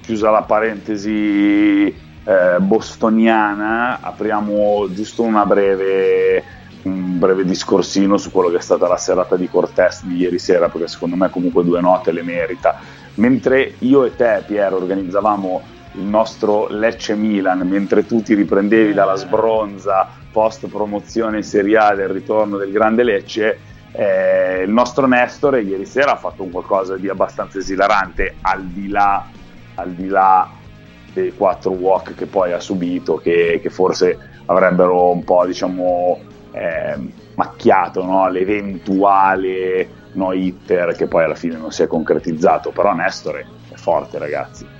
chiusa 0.00 0.30
la 0.30 0.42
parentesi 0.42 1.86
eh, 1.86 2.58
bostoniana, 2.58 4.00
apriamo 4.00 4.88
giusto 4.92 5.22
una 5.22 5.46
breve, 5.46 6.42
un 6.82 7.18
breve 7.18 7.44
discorsino 7.44 8.16
su 8.16 8.30
quello 8.30 8.50
che 8.50 8.56
è 8.58 8.60
stata 8.60 8.88
la 8.88 8.96
serata 8.96 9.36
di 9.36 9.48
Cortez 9.48 10.04
di 10.04 10.16
ieri 10.16 10.38
sera, 10.38 10.68
perché 10.68 10.88
secondo 10.88 11.16
me 11.16 11.28
comunque 11.30 11.64
due 11.64 11.80
note 11.80 12.12
le 12.12 12.22
merita. 12.22 12.78
Mentre 13.14 13.74
io 13.80 14.04
e 14.04 14.14
te, 14.16 14.42
Piero, 14.46 14.76
organizzavamo 14.76 15.62
il 15.94 16.02
nostro 16.02 16.68
Lecce 16.68 17.14
Milan, 17.14 17.60
mentre 17.60 18.06
tu 18.06 18.22
ti 18.22 18.34
riprendevi 18.34 18.92
dalla 18.92 19.16
sbronza 19.16 20.08
post 20.30 20.68
promozione 20.68 21.42
Serie 21.42 21.76
A 21.76 21.94
del 21.94 22.08
ritorno 22.08 22.56
del 22.56 22.70
grande 22.70 23.02
Lecce, 23.02 23.58
eh, 23.92 24.62
il 24.62 24.70
nostro 24.70 25.06
Nestore 25.06 25.62
ieri 25.62 25.84
sera 25.84 26.12
ha 26.12 26.16
fatto 26.16 26.44
un 26.44 26.50
qualcosa 26.50 26.96
di 26.96 27.08
abbastanza 27.08 27.58
esilarante 27.58 28.36
al 28.42 28.64
di 28.66 28.88
là, 28.88 29.26
al 29.74 29.90
di 29.90 30.06
là 30.06 30.48
dei 31.12 31.34
quattro 31.34 31.72
walk 31.72 32.14
che 32.14 32.26
poi 32.26 32.52
ha 32.52 32.60
subito 32.60 33.16
che, 33.16 33.58
che 33.60 33.68
forse 33.68 34.16
avrebbero 34.46 35.10
un 35.10 35.24
po' 35.24 35.44
diciamo 35.44 36.20
eh, 36.52 36.96
macchiato 37.34 38.04
no? 38.04 38.28
l'eventuale 38.28 39.98
no 40.12 40.32
hitter 40.32 40.94
che 40.96 41.06
poi 41.06 41.24
alla 41.24 41.34
fine 41.34 41.56
non 41.56 41.70
si 41.70 41.82
è 41.82 41.86
concretizzato 41.86 42.70
però 42.70 42.92
Nestore 42.92 43.46
è 43.70 43.76
forte 43.76 44.18
ragazzi 44.18 44.78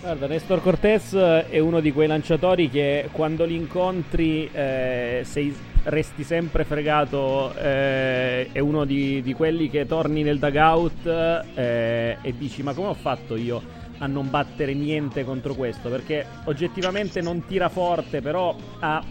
Guarda, 0.00 0.28
Nestor 0.28 0.62
Cortez 0.62 1.14
è 1.14 1.58
uno 1.58 1.80
di 1.80 1.90
quei 1.92 2.06
lanciatori 2.06 2.70
che 2.70 3.08
quando 3.10 3.44
li 3.44 3.56
incontri 3.56 4.48
eh, 4.52 5.22
sei, 5.24 5.52
resti 5.82 6.22
sempre 6.22 6.64
fregato, 6.64 7.52
eh, 7.56 8.52
è 8.52 8.58
uno 8.60 8.84
di, 8.84 9.20
di, 9.22 9.34
quelli 9.34 9.68
che 9.68 9.84
torni 9.84 10.22
nel 10.22 10.38
dugout 10.38 11.06
eh, 11.06 12.18
e 12.20 12.34
dici 12.36 12.62
ma 12.62 12.72
come 12.72 12.88
ho 12.88 12.94
fatto 12.94 13.34
io 13.34 13.60
a 13.98 14.06
non 14.06 14.28
battere 14.30 14.74
niente 14.74 15.24
contro 15.24 15.54
questo? 15.54 15.88
Perché 15.88 16.24
oggettivamente 16.44 17.20
non 17.20 17.44
tira 17.46 17.68
forte, 17.68 18.20
però 18.20 18.54
ha, 18.80 19.02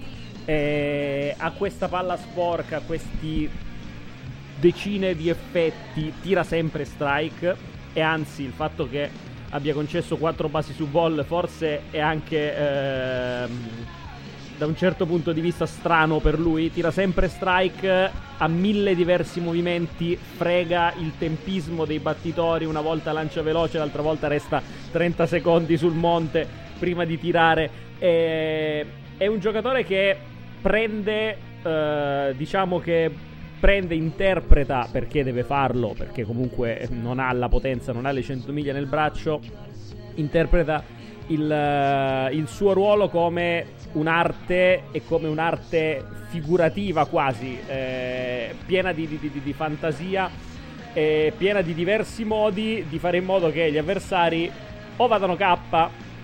eh, 0.46 1.36
ha 1.38 1.52
questa 1.52 1.88
palla 1.88 2.18
sporca, 2.18 2.80
questi 2.80 3.50
decine 4.60 5.16
di 5.16 5.30
effetti, 5.30 6.14
tira 6.22 6.44
sempre 6.44 6.86
strike 6.86 7.56
e 7.94 8.02
anzi 8.02 8.44
il 8.44 8.52
fatto 8.52 8.88
che 8.88 9.10
abbia 9.50 9.74
concesso 9.74 10.18
4 10.18 10.50
basi 10.50 10.74
su 10.74 10.88
ball 10.88 11.24
forse 11.24 11.84
è 11.92 12.00
anche 12.00 12.56
ehm, 12.56 13.60
da 14.58 14.66
un 14.66 14.75
certo 14.75 15.06
punto 15.06 15.34
di 15.34 15.42
vista 15.42 15.66
strano 15.66 16.20
per 16.20 16.40
lui. 16.40 16.72
Tira 16.72 16.92
sempre 16.92 17.28
strike, 17.28 18.12
ha 18.38 18.48
mille 18.48 18.96
diversi 18.96 19.40
movimenti, 19.42 20.18
frega 20.18 20.94
il 21.00 21.14
tempismo 21.18 21.86
dei 21.86 22.00
battitori, 22.00 22.66
una 22.66 22.82
volta 22.82 23.12
lancia 23.12 23.42
veloce, 23.42 23.78
l'altra 23.78 24.02
volta 24.02 24.28
resta 24.28 24.62
30 24.92 25.25
secondi 25.25 25.78
sul 25.78 25.94
monte 25.94 26.48
prima 26.80 27.04
di 27.06 27.20
tirare. 27.20 27.70
E... 28.00 28.86
È 29.18 29.28
un 29.28 29.40
giocatore 29.40 29.86
che 29.86 30.18
prende, 30.66 31.38
eh, 31.62 32.34
diciamo 32.36 32.80
che 32.80 33.12
prende, 33.60 33.94
interpreta 33.94 34.88
perché 34.92 35.24
deve 35.24 35.44
farlo, 35.44 35.94
perché 35.96 36.24
comunque 36.24 36.88
non 36.90 37.20
ha 37.20 37.32
la 37.34 37.48
potenza, 37.48 37.92
non 37.94 38.08
ha 38.08 38.12
le 38.12 38.24
100 38.24 38.52
miglia 38.52 38.74
nel 38.74 38.88
braccio, 38.88 39.40
interpreta 40.16 40.84
il, 41.28 41.52
eh, 41.52 42.30
il 42.34 42.48
suo 42.48 42.74
ruolo 42.74 43.10
come 43.10 43.74
un'arte 43.92 44.86
e 44.92 45.04
come 45.06 45.28
un'arte 45.28 46.04
figurativa 46.30 47.06
quasi, 47.06 47.60
eh, 47.68 48.56
piena 48.66 48.92
di, 48.92 49.08
di, 49.08 49.20
di, 49.20 49.42
di 49.44 49.54
fantasia, 49.54 50.28
eh, 50.94 51.32
piena 51.38 51.62
di 51.62 51.76
diversi 51.76 52.24
modi 52.24 52.84
di 52.90 52.98
fare 52.98 53.18
in 53.18 53.26
modo 53.26 53.52
che 53.52 53.72
gli 53.72 53.78
avversari 53.78 54.52
o 54.96 55.08
vadano 55.08 55.36
K, 55.36 55.58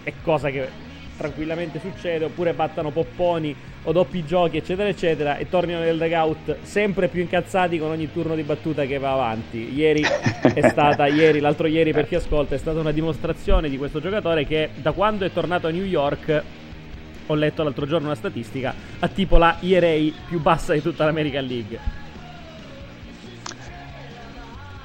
è 0.01 0.13
cosa 0.23 0.49
che 0.49 0.67
tranquillamente 1.15 1.79
succede, 1.79 2.25
oppure 2.25 2.53
battano 2.53 2.89
popponi 2.89 3.69
o 3.83 3.91
doppi 3.91 4.23
giochi, 4.25 4.57
eccetera, 4.57 4.89
eccetera, 4.89 5.37
e 5.37 5.49
tornino 5.49 5.79
nel 5.79 5.97
dugout 5.97 6.57
sempre 6.61 7.07
più 7.07 7.21
incazzati 7.21 7.79
con 7.79 7.89
ogni 7.89 8.11
turno 8.11 8.35
di 8.35 8.43
battuta 8.43 8.85
che 8.85 8.99
va 8.99 9.13
avanti. 9.13 9.73
Ieri 9.73 10.01
è 10.01 10.61
stata, 10.69 11.07
ieri, 11.07 11.39
l'altro 11.39 11.67
ieri 11.67 11.91
per 11.91 12.07
chi 12.07 12.15
ascolta, 12.15 12.55
è 12.55 12.59
stata 12.59 12.79
una 12.79 12.91
dimostrazione 12.91 13.69
di 13.69 13.77
questo 13.77 13.99
giocatore 13.99 14.45
che 14.45 14.69
da 14.75 14.91
quando 14.91 15.25
è 15.25 15.31
tornato 15.31 15.67
a 15.67 15.71
New 15.71 15.85
York 15.85 16.43
ho 17.27 17.35
letto 17.35 17.63
l'altro 17.63 17.85
giorno 17.85 18.07
una 18.07 18.15
statistica, 18.15 18.73
ha 18.99 19.07
tipo 19.07 19.37
la 19.37 19.57
ERA 19.61 20.11
più 20.27 20.39
bassa 20.41 20.73
di 20.73 20.81
tutta 20.81 21.05
l'American 21.05 21.45
League. 21.45 21.79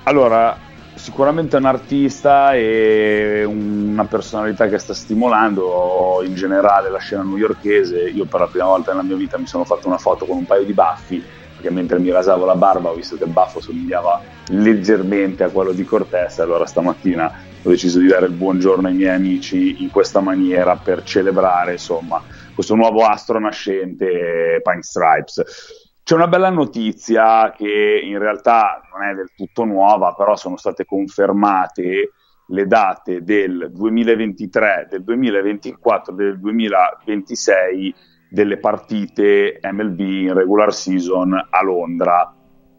Allora, 0.04 0.56
sicuramente 0.96 1.56
un 1.56 1.66
artista 1.66 2.54
e 2.54 3.44
una 3.44 4.06
personalità 4.06 4.66
che 4.66 4.78
sta 4.78 4.94
stimolando 4.94 6.22
in 6.24 6.34
generale 6.34 6.90
la 6.90 6.98
scena 6.98 7.22
newyorkese. 7.22 8.08
Io 8.08 8.24
per 8.24 8.40
la 8.40 8.46
prima 8.46 8.66
volta 8.66 8.90
nella 8.90 9.04
mia 9.04 9.16
vita 9.16 9.38
mi 9.38 9.46
sono 9.46 9.64
fatto 9.64 9.86
una 9.86 9.98
foto 9.98 10.24
con 10.24 10.38
un 10.38 10.46
paio 10.46 10.64
di 10.64 10.72
baffi, 10.72 11.22
perché 11.54 11.70
mentre 11.70 11.98
mi 11.98 12.10
rasavo 12.10 12.44
la 12.44 12.56
barba 12.56 12.90
ho 12.90 12.94
visto 12.94 13.16
che 13.16 13.24
il 13.24 13.30
baffo 13.30 13.60
somigliava 13.60 14.20
leggermente 14.48 15.44
a 15.44 15.50
quello 15.50 15.72
di 15.72 15.84
Cortez, 15.84 16.38
allora 16.38 16.66
stamattina 16.66 17.32
ho 17.62 17.68
deciso 17.68 17.98
di 17.98 18.06
dare 18.06 18.26
il 18.26 18.32
buongiorno 18.32 18.88
ai 18.88 18.94
miei 18.94 19.14
amici 19.14 19.82
in 19.82 19.90
questa 19.90 20.20
maniera 20.20 20.76
per 20.76 21.02
celebrare 21.02 21.72
insomma 21.72 22.22
questo 22.54 22.74
nuovo 22.74 23.04
astro 23.04 23.38
nascente 23.38 24.62
Pine 24.62 24.82
Stripes. 24.82 25.84
C'è 26.06 26.14
una 26.14 26.28
bella 26.28 26.50
notizia 26.50 27.50
che 27.50 28.00
in 28.00 28.20
realtà 28.20 28.80
non 28.92 29.08
è 29.08 29.14
del 29.16 29.32
tutto 29.34 29.64
nuova, 29.64 30.14
però 30.14 30.36
sono 30.36 30.56
state 30.56 30.84
confermate 30.84 32.12
le 32.46 32.66
date 32.68 33.24
del 33.24 33.72
2023, 33.74 34.86
del 34.88 35.02
2024 35.02 36.12
e 36.12 36.16
del 36.16 36.38
2026 36.38 37.94
delle 38.30 38.58
partite 38.58 39.58
MLB 39.60 39.98
in 39.98 40.32
regular 40.32 40.72
season 40.72 41.34
a 41.50 41.62
Londra. 41.64 42.32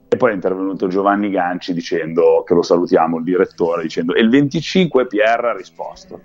E 0.08 0.16
poi 0.16 0.32
è 0.32 0.34
intervenuto 0.34 0.88
Giovanni 0.88 1.30
Ganci 1.30 1.74
dicendo, 1.74 2.44
che 2.44 2.54
lo 2.54 2.62
salutiamo, 2.62 3.18
il 3.18 3.26
direttore, 3.26 3.82
dicendo 3.82 4.14
e 4.14 4.22
il 4.22 4.30
25 4.30 5.06
Pierre 5.06 5.50
ha 5.50 5.54
risposto. 5.54 6.22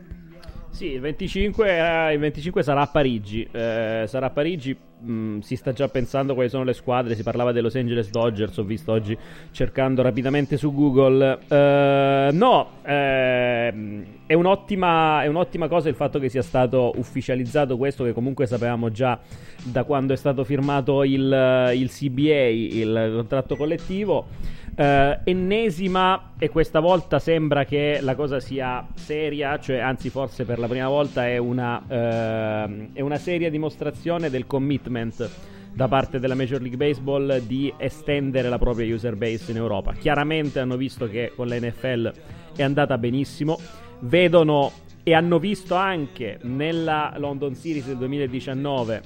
Sì, 0.73 0.87
il 0.87 1.01
25, 1.01 1.69
eh, 1.69 2.15
il 2.15 2.19
25 2.19 2.63
sarà 2.63 2.81
a 2.81 2.87
Parigi. 2.87 3.47
Eh, 3.53 4.05
sarà 4.07 4.27
a 4.27 4.31
Parigi. 4.31 4.75
Mh, 4.75 5.13
mm, 5.13 5.39
si 5.41 5.55
sta 5.55 5.73
già 5.73 5.87
pensando 5.89 6.33
quali 6.33 6.49
sono 6.49 6.65
le 6.65 6.73
squadre. 6.73 7.15
Si 7.15 7.23
parlava 7.23 7.53
dei 7.53 7.61
Los 7.61 7.75
Angeles 7.75 8.09
Dodgers. 8.09 8.57
Ho 8.57 8.65
visto 8.65 8.91
oggi 8.91 9.17
cercando 9.51 10.01
rapidamente 10.01 10.57
su 10.57 10.73
Google. 10.73 11.41
Eh, 11.47 12.31
no, 12.33 12.69
ehm, 12.85 14.05
è 14.25 14.33
un'ottima, 14.33 15.23
è 15.23 15.27
un'ottima 15.27 15.69
cosa 15.69 15.91
il 15.91 15.95
fatto 15.95 16.19
che 16.19 16.31
sia 16.31 16.43
stato 16.43 16.93
ufficializzato 16.97 17.77
questo, 17.77 18.05
che 18.05 18.15
comunque 18.15 18.47
sapevamo 18.47 18.91
già 18.91 19.21
da 19.63 19.85
quando 19.85 20.15
è 20.15 20.17
stato 20.17 20.43
firmato 20.43 21.05
il, 21.05 21.73
il 21.75 21.91
CBA, 21.91 22.47
il 22.47 23.13
contratto 23.15 23.57
collettivo. 23.57 24.27
Uh, 24.75 25.19
ennesima, 25.25 26.33
e 26.39 26.49
questa 26.49 26.81
volta 26.81 27.19
sembra 27.19 27.67
che 27.67 27.99
la 28.01 28.15
cosa 28.15 28.41
sia 28.41 28.87
seria, 28.95 29.59
cioè 29.59 29.79
anzi 29.79 30.09
forse 30.09 30.45
per 30.45 30.59
la 30.59 30.67
prima 30.67 30.89
volta 30.89 31.29
è 31.29 31.37
una, 31.37 31.77
uh, 31.77 32.89
è 32.95 33.01
una 33.03 33.19
seria 33.19 33.51
dimostrazione 33.51 34.31
del 34.31 34.47
commitment 34.47 35.29
da 35.75 35.89
parte 35.89 36.19
della 36.19 36.35
Major 36.35 36.61
League 36.61 36.79
Baseball 36.79 37.41
di 37.41 37.73
estendere 37.77 38.49
la 38.49 38.59
propria 38.59 38.93
user 38.95 39.15
base 39.17 39.51
in 39.51 39.59
Europa. 39.59 39.93
Chiaramente 39.93 40.61
hanno 40.61 40.77
visto 40.77 41.07
che 41.07 41.33
con 41.35 41.49
l'NFL 41.49 42.13
è 42.57 42.63
andata 42.63 42.97
benissimo, 42.97 43.59
vedono 44.01 44.73
e 45.03 45.15
hanno 45.15 45.39
visto 45.39 45.75
anche 45.75 46.39
nella 46.43 47.13
London 47.17 47.55
Series 47.55 47.87
del 47.87 47.97
2019 47.97 49.03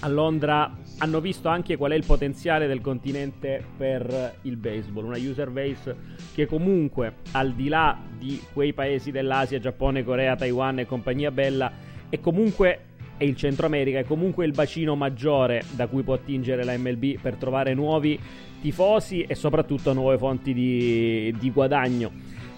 a 0.00 0.08
Londra 0.08 0.74
hanno 1.02 1.20
visto 1.20 1.48
anche 1.48 1.76
qual 1.76 1.90
è 1.90 1.96
il 1.96 2.06
potenziale 2.06 2.68
del 2.68 2.80
continente 2.80 3.62
per 3.76 4.36
il 4.42 4.56
baseball, 4.56 5.06
una 5.06 5.18
user 5.18 5.50
base 5.50 5.96
che 6.32 6.46
comunque 6.46 7.14
al 7.32 7.54
di 7.54 7.66
là 7.66 7.98
di 8.16 8.40
quei 8.52 8.72
paesi 8.72 9.10
dell'Asia, 9.10 9.58
Giappone, 9.58 10.04
Corea, 10.04 10.36
Taiwan 10.36 10.78
e 10.78 10.86
compagnia 10.86 11.32
bella, 11.32 11.72
è 12.08 12.20
comunque 12.20 12.90
e 13.18 13.26
il 13.26 13.36
Centro 13.36 13.66
America 13.66 13.98
è 13.98 14.04
comunque 14.04 14.46
il 14.46 14.52
bacino 14.52 14.94
maggiore 14.94 15.64
da 15.72 15.88
cui 15.88 16.02
può 16.02 16.14
attingere 16.14 16.64
la 16.64 16.76
MLB 16.76 17.20
per 17.20 17.34
trovare 17.34 17.74
nuovi 17.74 18.18
tifosi 18.60 19.22
e 19.22 19.34
soprattutto 19.34 19.92
nuove 19.92 20.18
fonti 20.18 20.54
di, 20.54 21.34
di 21.36 21.50
guadagno. 21.50 22.12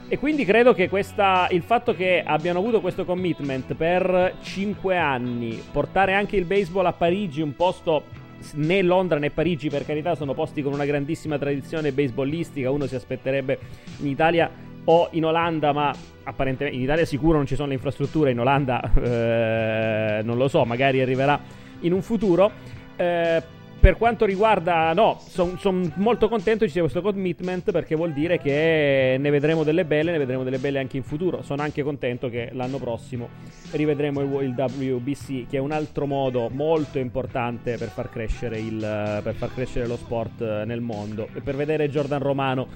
E 0.07 0.19
quindi 0.19 0.45
credo 0.45 0.75
che 0.75 0.91
questa, 0.91 1.49
il 1.51 1.63
fatto 1.63 1.95
che 1.95 2.23
abbiano 2.25 2.59
avuto 2.59 2.83
questo 2.83 3.07
commitment 3.07 3.73
per 3.73 4.37
5 4.43 4.99
anni, 4.99 5.63
portare 5.73 6.13
anche 6.13 6.37
il 6.37 6.45
baseball 6.45 6.85
a 6.85 6.93
Parigi, 6.93 7.41
un 7.41 7.57
posto 7.57 8.23
né 8.55 8.83
Londra 8.83 9.19
né 9.19 9.31
Parigi, 9.31 9.69
per 9.69 9.85
carità, 9.85 10.15
sono 10.15 10.35
posti 10.35 10.63
con 10.63 10.73
una 10.73 10.85
grandissima 10.85 11.39
tradizione 11.39 11.93
baseballistica. 11.93 12.71
Uno 12.71 12.87
si 12.87 12.95
aspetterebbe 12.95 13.59
in 14.01 14.09
Italia 14.09 14.51
o 14.85 15.09
in 15.13 15.25
Olanda, 15.25 15.73
ma 15.73 15.95
apparentemente 16.25 16.77
in 16.77 16.83
Italia 16.83 17.05
sicuro 17.05 17.37
non 17.37 17.47
ci 17.47 17.55
sono 17.55 17.69
le 17.69 17.75
infrastrutture. 17.75 18.31
In 18.31 18.41
Olanda 18.41 18.93
eh, 20.19 20.23
non 20.23 20.37
lo 20.37 20.49
so, 20.49 20.65
magari 20.65 21.01
arriverà 21.01 21.41
in 21.81 21.93
un 21.93 22.03
futuro. 22.03 22.51
Eh, 22.97 23.43
per 23.85 23.99
quanto 23.99 24.25
riguarda, 24.25 24.95
no, 24.95 25.21
sono 25.29 25.59
son 25.59 25.93
molto 25.97 26.31
contento 26.31 26.65
ci 26.65 26.71
sia 26.71 26.81
questo 26.81 27.03
commitment 27.03 27.71
perché 27.71 27.95
vuol 27.95 28.15
dire 28.15 28.39
che 28.39 29.19
ne 29.21 29.29
vedremo 29.29 29.63
delle 29.63 29.85
belle, 29.85 30.11
ne 30.11 30.17
vedremo 30.17 30.43
delle 30.43 30.57
belle 30.57 30.79
anche 30.79 30.97
in 30.97 31.03
futuro. 31.03 31.43
Sono 31.43 31.61
anche 31.61 31.83
contento 31.83 32.31
che 32.31 32.49
l'anno 32.55 32.79
prossimo 32.79 33.29
rivedremo 33.73 34.23
il, 34.23 34.43
il 34.43 34.55
WBC, 34.57 35.51
che 35.51 35.59
è 35.59 35.61
un 35.61 35.71
altro 35.71 36.07
modo 36.07 36.49
molto 36.49 36.99
importante 36.99 37.77
per 37.77 37.89
far 37.89 38.09
crescere, 38.09 38.59
il, 38.59 39.21
per 39.23 39.35
far 39.35 39.53
crescere 39.53 39.87
lo 39.87 39.97
sport 39.97 40.65
nel 40.65 40.81
mondo 40.81 41.29
e 41.35 41.43
per 41.43 41.55
vedere 41.55 41.91
Jordan 41.91 42.23
Romano 42.23 42.67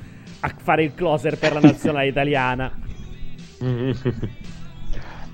a 0.41 0.55
fare 0.59 0.83
il 0.83 0.95
closer 0.95 1.39
per 1.39 1.55
la 1.55 1.61
nazionale 1.73 2.09
italiana. 2.09 2.71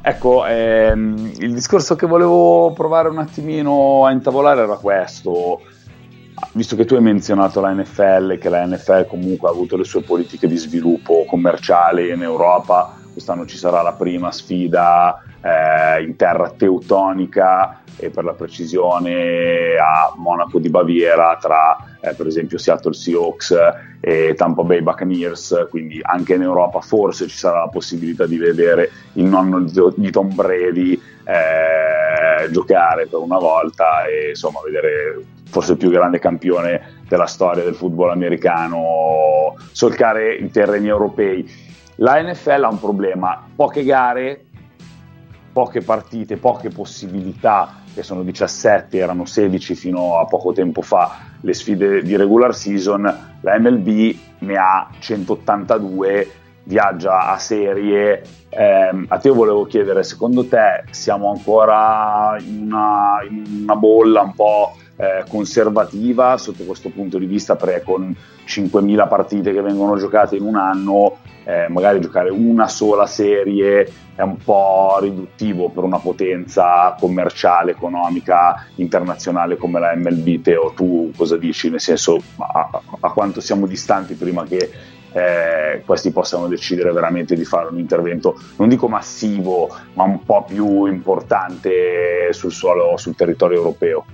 Ecco, 0.06 0.44
ehm, 0.44 1.32
il 1.38 1.54
discorso 1.54 1.96
che 1.96 2.06
volevo 2.06 2.74
provare 2.74 3.08
un 3.08 3.16
attimino 3.16 4.04
a 4.04 4.10
intavolare 4.10 4.60
era 4.60 4.76
questo. 4.76 5.62
Visto 6.52 6.76
che 6.76 6.84
tu 6.84 6.94
hai 6.94 7.00
menzionato 7.00 7.62
la 7.62 7.72
NFL, 7.72 8.36
che 8.36 8.50
la 8.50 8.66
NFL 8.66 9.06
comunque 9.06 9.48
ha 9.48 9.52
avuto 9.52 9.78
le 9.78 9.84
sue 9.84 10.02
politiche 10.02 10.46
di 10.46 10.56
sviluppo 10.56 11.24
commerciale 11.26 12.12
in 12.12 12.20
Europa, 12.20 12.98
quest'anno 13.14 13.46
ci 13.46 13.56
sarà 13.56 13.80
la 13.80 13.92
prima 13.92 14.30
sfida 14.30 15.22
eh, 15.40 16.02
in 16.02 16.16
terra 16.16 16.50
teutonica 16.50 17.80
e 17.96 18.10
per 18.10 18.24
la 18.24 18.32
precisione 18.32 19.76
a 19.76 20.12
Monaco 20.16 20.58
di 20.58 20.68
Baviera 20.68 21.38
tra 21.40 21.76
eh, 22.00 22.12
per 22.14 22.26
esempio 22.26 22.58
Seattle 22.58 22.92
Seahawks 22.92 23.56
e 24.00 24.34
Tampa 24.36 24.62
Bay 24.62 24.82
Buccaneers, 24.82 25.68
quindi 25.70 26.00
anche 26.02 26.34
in 26.34 26.42
Europa 26.42 26.80
forse 26.80 27.28
ci 27.28 27.36
sarà 27.36 27.60
la 27.60 27.68
possibilità 27.68 28.26
di 28.26 28.36
vedere 28.36 28.90
il 29.14 29.24
nonno 29.24 29.60
di 29.60 30.10
Tom 30.10 30.34
Brady 30.34 31.00
eh, 31.24 32.50
giocare 32.50 33.06
per 33.06 33.20
una 33.20 33.38
volta 33.38 34.04
e 34.04 34.30
insomma 34.30 34.60
vedere 34.62 35.24
forse 35.54 35.72
il 35.72 35.78
più 35.78 35.90
grande 35.90 36.18
campione 36.18 37.02
della 37.08 37.26
storia 37.26 37.62
del 37.62 37.76
football 37.76 38.10
americano 38.10 39.54
solcare 39.72 40.34
i 40.34 40.50
terreni 40.50 40.88
europei. 40.88 41.72
La 41.96 42.20
NFL 42.20 42.64
ha 42.64 42.68
un 42.68 42.80
problema, 42.80 43.46
poche 43.54 43.84
gare, 43.84 44.44
poche 45.52 45.80
partite, 45.80 46.36
poche 46.36 46.68
possibilità 46.68 47.82
che 47.94 48.02
sono 48.02 48.24
17, 48.24 48.98
erano 48.98 49.24
16 49.24 49.74
fino 49.76 50.18
a 50.18 50.24
poco 50.24 50.52
tempo 50.52 50.82
fa 50.82 51.32
le 51.40 51.52
sfide 51.52 52.02
di 52.02 52.16
regular 52.16 52.54
season, 52.54 53.02
la 53.40 53.58
MLB 53.58 54.16
ne 54.40 54.56
ha 54.56 54.88
182, 54.98 56.30
viaggia 56.64 57.28
a 57.28 57.38
serie. 57.38 58.22
Eh, 58.48 59.04
a 59.08 59.18
te 59.18 59.30
volevo 59.30 59.64
chiedere, 59.66 60.02
secondo 60.02 60.46
te 60.46 60.84
siamo 60.90 61.30
ancora 61.30 62.36
in 62.40 62.62
una, 62.64 63.18
in 63.28 63.62
una 63.62 63.76
bolla 63.76 64.22
un 64.22 64.34
po' 64.34 64.74
eh, 64.96 65.24
conservativa 65.28 66.36
sotto 66.38 66.64
questo 66.64 66.88
punto 66.88 67.18
di 67.18 67.26
vista? 67.26 67.56
Perché 67.56 67.82
con 67.82 68.14
5.000 68.46 69.08
partite 69.08 69.52
che 69.52 69.60
vengono 69.60 69.96
giocate 69.96 70.36
in 70.36 70.44
un 70.44 70.56
anno 70.56 71.18
eh, 71.44 71.68
magari 71.68 72.00
giocare 72.00 72.30
una 72.30 72.68
sola 72.68 73.06
serie 73.06 73.92
è 74.14 74.22
un 74.22 74.36
po' 74.36 74.98
riduttivo 75.00 75.68
per 75.70 75.84
una 75.84 75.98
potenza 75.98 76.96
commerciale, 76.98 77.72
economica, 77.72 78.66
internazionale 78.76 79.56
come 79.56 79.80
la 79.80 79.94
MLB. 79.94 80.40
Teo, 80.40 80.72
tu 80.74 81.12
cosa 81.16 81.36
dici? 81.36 81.68
Nel 81.68 81.80
senso, 81.80 82.20
a, 82.36 82.82
a 83.00 83.10
quanto 83.10 83.40
siamo 83.40 83.66
distanti 83.66 84.14
prima 84.14 84.44
che 84.44 84.70
eh, 85.12 85.82
questi 85.84 86.10
possano 86.10 86.48
decidere 86.48 86.92
veramente 86.92 87.34
di 87.34 87.44
fare 87.44 87.68
un 87.68 87.78
intervento, 87.78 88.38
non 88.56 88.68
dico 88.68 88.88
massivo, 88.88 89.68
ma 89.94 90.04
un 90.04 90.24
po' 90.24 90.44
più 90.44 90.86
importante 90.86 92.32
sul 92.32 92.52
suolo, 92.52 92.96
sul 92.96 93.14
territorio 93.14 93.58
europeo? 93.58 94.04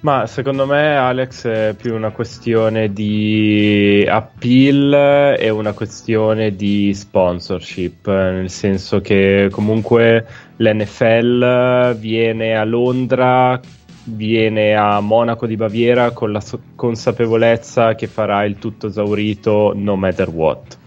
Ma 0.00 0.28
secondo 0.28 0.64
me, 0.64 0.96
Alex, 0.96 1.44
è 1.48 1.74
più 1.76 1.92
una 1.92 2.10
questione 2.12 2.92
di 2.92 4.06
appeal 4.08 5.34
e 5.36 5.50
una 5.50 5.72
questione 5.72 6.54
di 6.54 6.94
sponsorship, 6.94 8.06
nel 8.08 8.48
senso 8.48 9.00
che 9.00 9.48
comunque 9.50 10.24
l'NFL 10.56 11.96
viene 11.96 12.56
a 12.56 12.62
Londra, 12.62 13.60
viene 14.04 14.76
a 14.76 15.00
Monaco 15.00 15.48
di 15.48 15.56
Baviera 15.56 16.12
con 16.12 16.30
la 16.30 16.42
consapevolezza 16.76 17.96
che 17.96 18.06
farà 18.06 18.44
il 18.44 18.56
tutto 18.56 18.86
esaurito 18.86 19.72
no 19.74 19.96
matter 19.96 20.28
what 20.28 20.78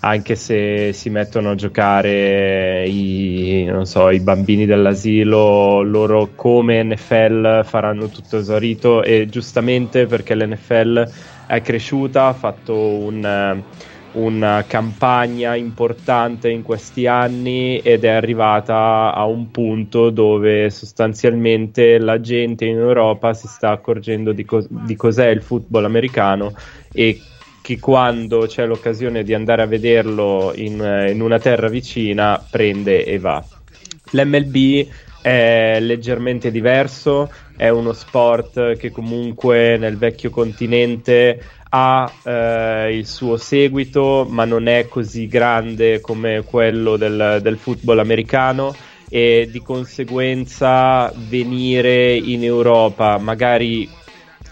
anche 0.00 0.36
se 0.36 0.92
si 0.92 1.10
mettono 1.10 1.50
a 1.50 1.54
giocare 1.54 2.86
i, 2.86 3.70
so, 3.82 4.10
i, 4.10 4.20
bambini 4.20 4.64
dell'asilo, 4.64 5.82
loro 5.82 6.30
come 6.34 6.82
NFL 6.84 7.64
faranno 7.64 8.08
tutto 8.08 8.38
esaurito 8.38 9.02
e 9.02 9.26
giustamente 9.28 10.06
perché 10.06 10.36
l'NFL 10.36 11.10
è 11.46 11.60
cresciuta, 11.62 12.26
ha 12.26 12.32
fatto 12.32 12.74
un, 12.76 13.62
una 14.12 14.64
campagna 14.66 15.56
importante 15.56 16.48
in 16.48 16.62
questi 16.62 17.06
anni 17.06 17.78
ed 17.78 18.04
è 18.04 18.08
arrivata 18.08 19.12
a 19.12 19.24
un 19.24 19.50
punto 19.50 20.10
dove 20.10 20.70
sostanzialmente 20.70 21.98
la 21.98 22.20
gente 22.20 22.64
in 22.64 22.76
Europa 22.76 23.34
si 23.34 23.48
sta 23.48 23.70
accorgendo 23.70 24.32
di, 24.32 24.44
co- 24.44 24.66
di 24.68 24.94
cos'è 24.94 25.26
il 25.28 25.42
football 25.42 25.84
americano 25.84 26.52
e 26.92 27.20
che 27.68 27.78
quando 27.78 28.46
c'è 28.46 28.64
l'occasione 28.64 29.22
di 29.22 29.34
andare 29.34 29.60
a 29.60 29.66
vederlo 29.66 30.52
in, 30.54 30.80
eh, 30.80 31.10
in 31.10 31.20
una 31.20 31.38
terra 31.38 31.68
vicina 31.68 32.42
prende 32.50 33.04
e 33.04 33.18
va. 33.18 33.44
L'MLB 34.12 34.86
è 35.20 35.76
leggermente 35.78 36.50
diverso, 36.50 37.30
è 37.58 37.68
uno 37.68 37.92
sport 37.92 38.78
che 38.78 38.90
comunque 38.90 39.76
nel 39.76 39.98
vecchio 39.98 40.30
continente 40.30 41.42
ha 41.68 42.10
eh, 42.22 42.96
il 42.96 43.06
suo 43.06 43.36
seguito, 43.36 44.26
ma 44.26 44.46
non 44.46 44.66
è 44.66 44.88
così 44.88 45.26
grande 45.26 46.00
come 46.00 46.44
quello 46.44 46.96
del, 46.96 47.40
del 47.42 47.58
football 47.58 47.98
americano 47.98 48.74
e 49.10 49.46
di 49.52 49.60
conseguenza 49.60 51.12
venire 51.28 52.14
in 52.14 52.44
Europa 52.44 53.18
magari 53.18 54.06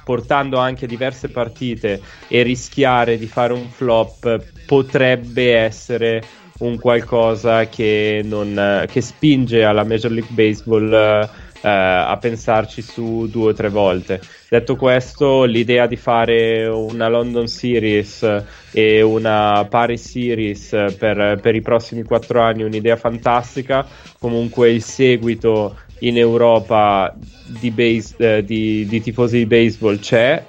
portando 0.06 0.58
anche 0.58 0.86
diverse 0.86 1.30
partite 1.30 2.00
e 2.28 2.42
rischiare 2.42 3.18
di 3.18 3.26
fare 3.26 3.52
un 3.52 3.68
flop 3.68 4.40
potrebbe 4.64 5.56
essere 5.56 6.22
un 6.58 6.78
qualcosa 6.78 7.66
che, 7.66 8.20
non, 8.22 8.84
che 8.88 9.00
spinge 9.00 9.64
alla 9.64 9.82
Major 9.82 10.12
League 10.12 10.32
Baseball 10.32 10.92
eh, 10.92 11.68
a 11.68 12.16
pensarci 12.20 12.82
su 12.82 13.26
due 13.28 13.50
o 13.50 13.52
tre 13.52 13.68
volte. 13.68 14.20
Detto 14.48 14.76
questo, 14.76 15.42
l'idea 15.42 15.88
di 15.88 15.96
fare 15.96 16.66
una 16.66 17.08
London 17.08 17.48
Series 17.48 18.44
e 18.70 19.02
una 19.02 19.66
Paris 19.68 20.08
Series 20.08 20.94
per, 20.96 21.40
per 21.42 21.56
i 21.56 21.62
prossimi 21.62 22.04
quattro 22.04 22.40
anni 22.40 22.62
è 22.62 22.64
un'idea 22.64 22.94
fantastica. 22.94 23.84
Comunque 24.20 24.70
il 24.70 24.82
seguito 24.82 25.76
in 26.00 26.18
Europa 26.18 27.14
di, 27.46 27.70
base, 27.70 28.14
eh, 28.18 28.44
di, 28.44 28.86
di 28.86 29.00
tifosi 29.00 29.38
di 29.38 29.46
baseball 29.46 29.98
c'è 29.98 30.44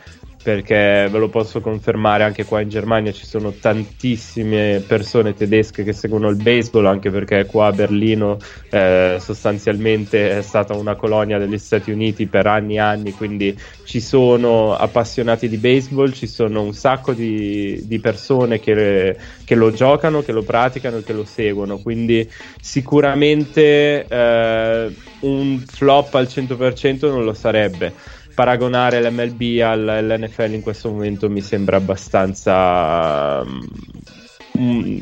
perché 0.47 1.09
ve 1.11 1.17
lo 1.17 1.27
posso 1.27 1.59
confermare 1.59 2.23
anche 2.23 2.45
qua 2.45 2.61
in 2.61 2.69
Germania 2.69 3.11
ci 3.11 3.25
sono 3.25 3.51
tantissime 3.51 4.81
persone 4.87 5.33
tedesche 5.33 5.83
che 5.83 5.91
seguono 5.91 6.29
il 6.29 6.37
baseball 6.37 6.85
anche 6.85 7.11
perché 7.11 7.45
qua 7.45 7.65
a 7.65 7.71
Berlino 7.73 8.37
eh, 8.69 9.17
sostanzialmente 9.19 10.37
è 10.37 10.41
stata 10.41 10.73
una 10.73 10.95
colonia 10.95 11.37
degli 11.37 11.57
Stati 11.57 11.91
Uniti 11.91 12.27
per 12.27 12.47
anni 12.47 12.75
e 12.75 12.79
anni 12.79 13.11
quindi 13.11 13.59
ci 13.83 13.99
sono 13.99 14.73
appassionati 14.73 15.49
di 15.49 15.57
baseball 15.57 16.13
ci 16.13 16.27
sono 16.27 16.61
un 16.61 16.73
sacco 16.73 17.11
di, 17.11 17.81
di 17.83 17.99
persone 17.99 18.61
che, 18.61 19.17
che, 19.43 19.55
lo 19.55 19.73
giocano 19.73 20.21
che 20.21 20.31
lo 20.31 20.43
praticano 20.43 20.99
e 20.99 21.03
che 21.03 21.11
lo 21.11 21.25
seguono 21.25 21.79
quindi 21.79 22.25
sicuramente 22.61 24.05
eh, 24.07 24.95
un 25.19 25.59
flop 25.59 26.13
al 26.15 26.27
100% 26.31 27.09
non 27.09 27.25
lo 27.25 27.33
sarebbe 27.33 28.15
paragonare 28.37 29.01
l'MLB 29.01 29.61
all'NFL 29.63 30.53
in 30.53 30.61
questo 30.61 30.91
momento 30.91 31.27
mi 31.27 31.41
sembra 31.41 31.77
abbastanza 31.77 33.41
um, 33.41 35.01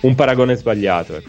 un 0.00 0.14
paragone 0.14 0.54
sbagliato. 0.54 1.16
Ecco. 1.16 1.28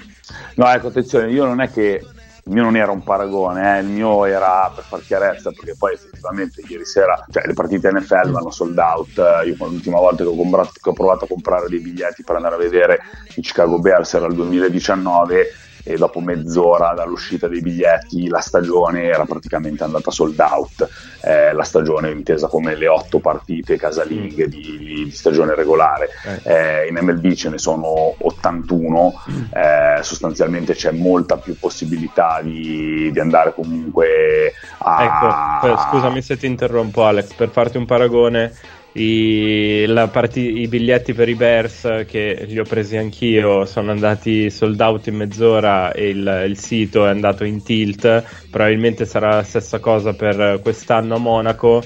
No, 0.55 0.69
ecco, 0.69 0.87
attenzione, 0.87 1.29
io 1.29 1.43
non 1.43 1.59
è 1.59 1.69
che 1.69 2.01
il 2.01 2.53
mio 2.53 2.63
non 2.63 2.77
era 2.77 2.91
un 2.93 3.03
paragone, 3.03 3.75
eh, 3.75 3.81
il 3.81 3.87
mio 3.87 4.23
era 4.23 4.71
per 4.73 4.85
far 4.85 5.01
chiarezza, 5.01 5.51
perché 5.51 5.75
poi 5.77 5.95
effettivamente 5.95 6.61
ieri 6.65 6.85
sera, 6.85 7.21
cioè 7.29 7.45
le 7.45 7.53
partite 7.53 7.91
NFL 7.91 8.31
vanno 8.31 8.49
sold 8.49 8.77
out, 8.77 9.17
io 9.45 9.55
l'ultima 9.57 9.99
volta 9.99 10.23
che 10.23 10.29
ho, 10.29 10.35
comprato, 10.35 10.71
che 10.81 10.89
ho 10.89 10.93
provato 10.93 11.25
a 11.25 11.27
comprare 11.27 11.67
dei 11.67 11.79
biglietti 11.79 12.23
per 12.23 12.37
andare 12.37 12.55
a 12.55 12.59
vedere 12.59 13.01
i 13.35 13.41
Chicago 13.41 13.79
Bears 13.79 14.13
era 14.13 14.27
il 14.27 14.33
2019 14.33 15.47
e 15.87 15.95
dopo 15.95 16.19
mezz'ora 16.19 16.93
dall'uscita 16.93 17.47
dei 17.47 17.61
biglietti 17.61 18.27
la 18.27 18.41
stagione 18.41 19.03
era 19.03 19.23
praticamente 19.23 19.85
andata 19.85 20.11
sold 20.11 20.37
out, 20.39 20.89
eh, 21.23 21.53
la 21.53 21.63
stagione 21.63 22.11
intesa 22.11 22.47
come 22.47 22.75
le 22.75 22.87
otto 22.87 23.19
partite 23.19 23.77
casalinghe 23.77 24.49
di, 24.49 24.77
di 24.77 25.11
stagione 25.11 25.55
regolare, 25.55 26.09
eh, 26.43 26.87
in 26.87 26.97
MLB 27.01 27.31
ce 27.33 27.49
ne 27.49 27.57
sono 27.57 28.15
81, 28.19 29.13
eh, 29.53 30.03
sostanzialmente 30.03 30.73
c'è 30.73 30.91
molta 30.91 31.37
più 31.37 31.57
possibilità 31.57 32.41
di, 32.41 33.09
di 33.11 33.19
andare 33.19 33.53
comunque 33.53 34.53
a... 34.79 35.61
Ecco, 35.61 35.77
scusami 35.89 36.21
se 36.21 36.35
ti 36.35 36.47
interrompo 36.47 37.05
Alex, 37.05 37.33
per 37.33 37.49
farti 37.49 37.77
un 37.77 37.85
paragone 37.85 38.53
i, 38.97 40.09
parti- 40.11 40.61
i, 40.61 40.67
biglietti 40.67 41.13
per 41.13 41.29
i 41.29 41.35
Bears 41.35 42.05
che 42.07 42.45
li 42.47 42.57
ho 42.57 42.63
presi 42.63 42.97
anch'io 42.97 43.65
sono 43.65 43.91
andati 43.91 44.49
sold 44.49 44.79
out 44.79 45.07
in 45.07 45.15
mezz'ora 45.15 45.91
e 45.91 46.09
il, 46.09 46.45
il, 46.47 46.57
sito 46.57 47.05
è 47.05 47.09
andato 47.09 47.43
in 47.43 47.61
tilt. 47.61 48.23
Probabilmente 48.49 49.05
sarà 49.05 49.35
la 49.35 49.43
stessa 49.43 49.79
cosa 49.79 50.13
per 50.13 50.59
quest'anno 50.61 51.15
a 51.15 51.19
Monaco. 51.19 51.83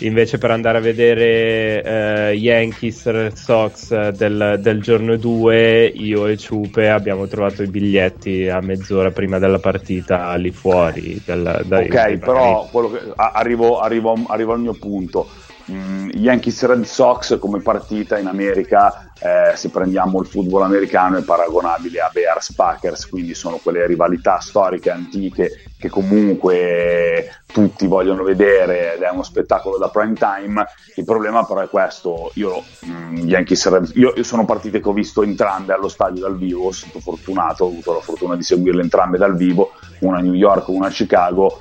Invece 0.00 0.38
per 0.38 0.52
andare 0.52 0.78
a 0.78 0.80
vedere 0.80 1.82
eh, 1.82 2.32
Yankees 2.34 3.04
Red 3.06 3.32
Sox 3.32 4.10
del, 4.10 4.58
del, 4.60 4.80
giorno 4.80 5.16
2 5.16 5.86
io 5.86 6.28
e 6.28 6.36
Ciupe 6.36 6.88
abbiamo 6.88 7.26
trovato 7.26 7.64
i 7.64 7.66
biglietti 7.66 8.48
a 8.48 8.60
mezz'ora 8.60 9.10
prima 9.10 9.40
della 9.40 9.58
partita 9.58 10.32
lì 10.36 10.52
fuori 10.52 11.20
del, 11.24 11.64
dai, 11.66 11.86
ok 11.86 12.16
però 12.18 12.70
che, 12.70 13.12
arrivo, 13.16 13.80
arrivo, 13.80 14.14
arrivo 14.28 14.52
al 14.52 14.60
mio 14.60 14.74
punto 14.74 15.28
Mm, 15.70 16.08
Yankees 16.14 16.64
Red 16.64 16.84
Sox 16.84 17.38
come 17.38 17.60
partita 17.60 18.18
in 18.18 18.26
America, 18.26 19.10
eh, 19.20 19.54
se 19.54 19.68
prendiamo 19.68 20.18
il 20.20 20.26
football 20.26 20.62
americano, 20.62 21.18
è 21.18 21.22
paragonabile 21.22 22.00
a 22.00 22.10
Bears 22.10 22.54
Packers, 22.54 23.06
quindi 23.06 23.34
sono 23.34 23.58
quelle 23.62 23.86
rivalità 23.86 24.38
storiche 24.38 24.90
antiche 24.90 25.64
che 25.78 25.90
comunque 25.90 27.42
tutti 27.46 27.86
vogliono 27.86 28.22
vedere 28.22 28.94
ed 28.94 29.02
è 29.02 29.10
uno 29.10 29.22
spettacolo 29.22 29.76
da 29.76 29.90
prime 29.90 30.14
time. 30.14 30.64
Il 30.96 31.04
problema 31.04 31.44
però 31.44 31.60
è 31.60 31.68
questo, 31.68 32.30
io, 32.34 32.62
mm, 32.86 33.28
Yankees 33.28 33.68
Red, 33.68 33.90
io, 33.94 34.14
io 34.16 34.24
sono 34.24 34.46
partite 34.46 34.80
che 34.80 34.88
ho 34.88 34.94
visto 34.94 35.22
entrambe 35.22 35.74
allo 35.74 35.88
stadio 35.88 36.22
dal 36.22 36.38
vivo, 36.38 36.72
sono 36.72 36.98
fortunato, 36.98 37.64
ho 37.64 37.68
avuto 37.68 37.92
la 37.92 38.00
fortuna 38.00 38.36
di 38.36 38.42
seguirle 38.42 38.80
entrambe 38.80 39.18
dal 39.18 39.36
vivo, 39.36 39.72
una 40.00 40.18
a 40.18 40.22
New 40.22 40.32
York, 40.32 40.68
una 40.68 40.86
a 40.86 40.90
Chicago, 40.90 41.60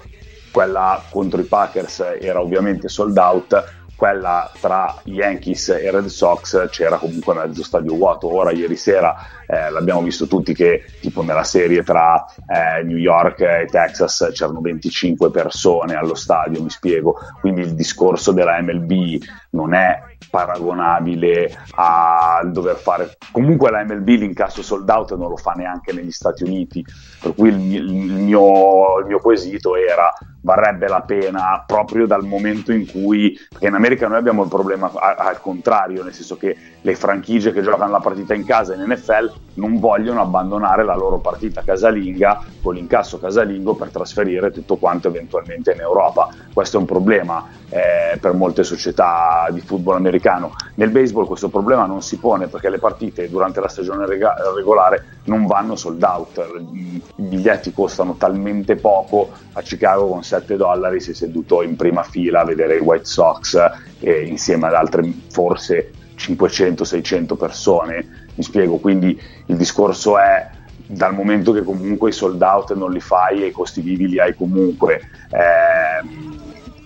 quella 0.52 1.04
contro 1.12 1.40
i 1.40 1.44
Packers 1.44 2.00
era 2.20 2.42
ovviamente 2.42 2.88
sold 2.88 3.18
out, 3.18 3.76
quella 3.98 4.50
tra 4.62 4.96
Yankees 5.06 5.70
e 5.70 5.90
Red 5.90 6.06
Sox 6.06 6.70
c'era 6.70 6.98
comunque 6.98 7.34
mezzo 7.34 7.64
stadio 7.64 7.96
vuoto. 7.96 8.32
Ora, 8.32 8.52
ieri 8.52 8.76
sera, 8.76 9.16
eh, 9.48 9.70
l'abbiamo 9.72 10.04
visto 10.04 10.28
tutti 10.28 10.54
che 10.54 10.86
tipo 11.02 11.24
nella 11.24 11.44
serie 11.44 11.84
tra 11.84 12.24
eh, 12.48 12.84
New 12.84 12.98
York 12.98 13.42
e 13.42 13.68
Texas 13.70 14.30
c'erano 14.32 14.62
25 14.62 15.32
persone 15.32 15.96
allo 15.96 16.16
stadio, 16.16 16.62
mi 16.62 16.70
spiego. 16.70 17.18
Quindi 17.42 17.62
il 17.62 17.74
discorso 17.74 18.32
della 18.32 18.62
MLB 18.62 19.20
non 19.58 19.74
è 19.74 20.04
paragonabile 20.30 21.58
al 21.76 22.52
dover 22.52 22.76
fare 22.76 23.18
comunque 23.32 23.72
la 23.72 23.84
MLB 23.84 24.08
l'incasso 24.08 24.62
sold 24.62 24.88
out 24.90 25.16
non 25.16 25.30
lo 25.30 25.38
fa 25.38 25.54
neanche 25.54 25.94
negli 25.94 26.12
Stati 26.12 26.44
Uniti 26.44 26.86
per 27.22 27.34
cui 27.34 27.50
il, 27.50 27.74
il, 27.74 28.14
mio, 28.14 29.00
il 29.00 29.06
mio 29.06 29.20
quesito 29.20 29.76
era 29.76 30.14
varrebbe 30.48 30.88
la 30.88 31.02
pena 31.02 31.62
proprio 31.68 32.06
dal 32.08 32.24
momento 32.24 32.72
in 32.72 32.90
cui, 32.90 33.38
perché 33.50 33.68
in 33.68 33.74
America 33.74 34.08
noi 34.08 34.18
abbiamo 34.18 34.44
il 34.44 34.50
problema 34.50 34.90
al 34.94 35.42
contrario, 35.42 36.04
nel 36.04 36.14
senso 36.14 36.38
che 36.38 36.56
le 36.88 36.96
franchigie 36.96 37.52
che 37.52 37.62
giocano 37.62 37.92
la 37.92 38.00
partita 38.00 38.34
in 38.34 38.46
casa 38.46 38.74
in 38.74 38.82
NFL 38.90 39.34
non 39.56 39.78
vogliono 39.78 40.22
abbandonare 40.22 40.86
la 40.86 40.96
loro 40.96 41.18
partita 41.18 41.62
casalinga 41.62 42.42
con 42.62 42.76
l'incasso 42.76 43.20
casalingo 43.20 43.76
per 43.76 43.90
trasferire 43.90 44.52
tutto 44.52 44.78
quanto 44.78 45.10
eventualmente 45.10 45.74
in 45.74 45.82
Europa. 45.82 46.30
Questo 46.54 46.78
è 46.78 46.80
un 46.80 46.86
problema 46.86 47.46
eh, 47.68 48.18
per 48.18 48.32
molte 48.34 48.64
società 48.64 49.48
di 49.52 49.60
football 49.60 49.98
americano. 49.98 50.56
Nel 50.76 50.90
baseball 50.90 51.26
questo 51.26 51.50
problema 51.50 51.86
non 51.86 52.02
si 52.02 52.20
pone 52.20 52.48
perché 52.48 52.70
le 52.70 52.80
partite 52.80 53.30
durante 53.30 53.60
la 53.60 53.68
stagione 53.68 54.06
rega- 54.06 54.36
regolare 54.56 55.20
non 55.26 55.46
vanno 55.46 55.76
sold 55.76 56.02
out, 56.04 56.42
i 56.72 57.02
biglietti 57.16 57.74
costano 57.74 58.16
talmente 58.18 58.78
poco 58.78 59.32
a 59.54 59.62
Chicago 59.62 60.08
con 60.08 60.24
7 60.24 60.56
dollari 60.56 61.02
sei 61.02 61.16
seduto 61.16 61.62
in 61.64 61.76
prima 61.76 62.04
fila 62.04 62.42
a 62.42 62.46
vedere 62.46 62.78
i 62.78 62.80
White 62.80 63.04
Sox 63.04 63.60
e 64.00 64.22
insieme 64.22 64.68
ad 64.68 64.74
altre 64.76 65.12
forse 65.30 65.92
500-600 66.18 67.38
persone, 67.38 68.28
mi 68.34 68.44
spiego, 68.44 68.78
quindi 68.78 69.20
il 69.46 69.56
discorso 69.56 70.18
è 70.18 70.50
dal 70.88 71.14
momento 71.14 71.52
che 71.52 71.64
comunque 71.64 72.10
i 72.10 72.14
sold 72.14 72.42
out 72.42 72.74
non 72.74 72.92
li 72.92 73.02
fai 73.02 73.44
e 73.44 73.48
i 73.48 73.52
costi 73.52 73.82
vivi 73.82 74.08
li 74.08 74.20
hai 74.20 74.34
comunque, 74.36 75.02
eh, 75.30 76.36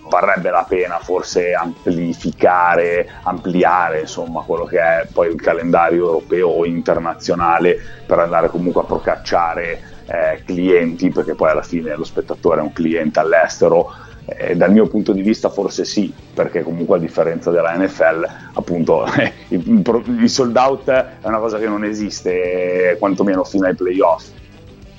varrebbe 0.08 0.50
la 0.50 0.66
pena 0.68 0.98
forse 0.98 1.54
amplificare, 1.54 3.08
ampliare 3.22 4.00
insomma 4.00 4.42
quello 4.42 4.64
che 4.64 4.78
è 4.78 5.06
poi 5.10 5.28
il 5.28 5.40
calendario 5.40 6.04
europeo 6.06 6.48
o 6.48 6.66
internazionale 6.66 7.78
per 8.04 8.18
andare 8.18 8.48
comunque 8.48 8.82
a 8.82 8.84
procacciare 8.84 9.80
eh, 10.06 10.42
clienti, 10.44 11.10
perché 11.10 11.34
poi 11.34 11.50
alla 11.50 11.62
fine 11.62 11.96
lo 11.96 12.04
spettatore 12.04 12.60
è 12.60 12.62
un 12.62 12.72
cliente 12.72 13.20
all'estero. 13.20 13.90
Eh, 14.24 14.54
dal 14.54 14.70
mio 14.70 14.86
punto 14.86 15.12
di 15.12 15.20
vista 15.20 15.48
forse 15.48 15.84
sì, 15.84 16.12
perché 16.32 16.62
comunque 16.62 16.96
a 16.96 17.00
differenza 17.00 17.50
della 17.50 17.76
NFL, 17.76 18.24
appunto 18.54 19.04
il, 19.48 19.82
il 20.20 20.30
sold 20.30 20.56
out 20.56 20.88
è 20.88 21.26
una 21.26 21.38
cosa 21.38 21.58
che 21.58 21.66
non 21.66 21.84
esiste, 21.84 22.96
quantomeno 22.98 23.42
fino 23.42 23.66
ai 23.66 23.74
playoff. 23.74 24.28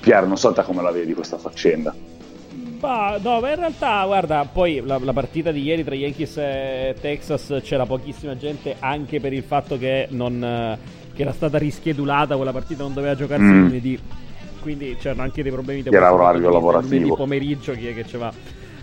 Pier, 0.00 0.26
non 0.26 0.36
so 0.36 0.52
te 0.52 0.62
come 0.62 0.82
la 0.82 0.90
vedi 0.90 1.14
questa 1.14 1.38
faccenda. 1.38 1.94
Bah, 2.78 3.18
no, 3.22 3.40
ma 3.40 3.48
in 3.48 3.56
realtà, 3.56 4.04
guarda, 4.04 4.46
poi 4.50 4.82
la, 4.84 4.98
la, 5.02 5.14
partita 5.14 5.50
di 5.50 5.62
ieri 5.62 5.82
tra 5.82 5.94
Yankees 5.94 6.36
e 6.36 6.94
Texas 7.00 7.60
c'era 7.62 7.86
pochissima 7.86 8.36
gente 8.36 8.76
anche 8.78 9.20
per 9.20 9.32
il 9.32 9.42
fatto 9.42 9.78
che, 9.78 10.06
non, 10.10 10.76
che 11.14 11.22
era 11.22 11.32
stata 11.32 11.56
rischedulata 11.56 12.36
quella 12.36 12.52
partita, 12.52 12.82
non 12.82 12.92
doveva 12.92 13.14
giocarsi 13.14 13.44
mm. 13.44 13.62
lunedì. 13.62 13.98
Quindi 14.60 14.96
c'erano 15.00 15.22
anche 15.22 15.42
dei 15.42 15.50
problemi 15.50 15.82
di 15.82 15.88
orario 15.96 16.50
lavorativo. 16.50 16.94
Lunedì 16.94 17.16
pomeriggio 17.16 17.72
chi 17.72 17.86
è 17.86 17.94
che 17.94 18.06
ci 18.06 18.18
va 18.18 18.30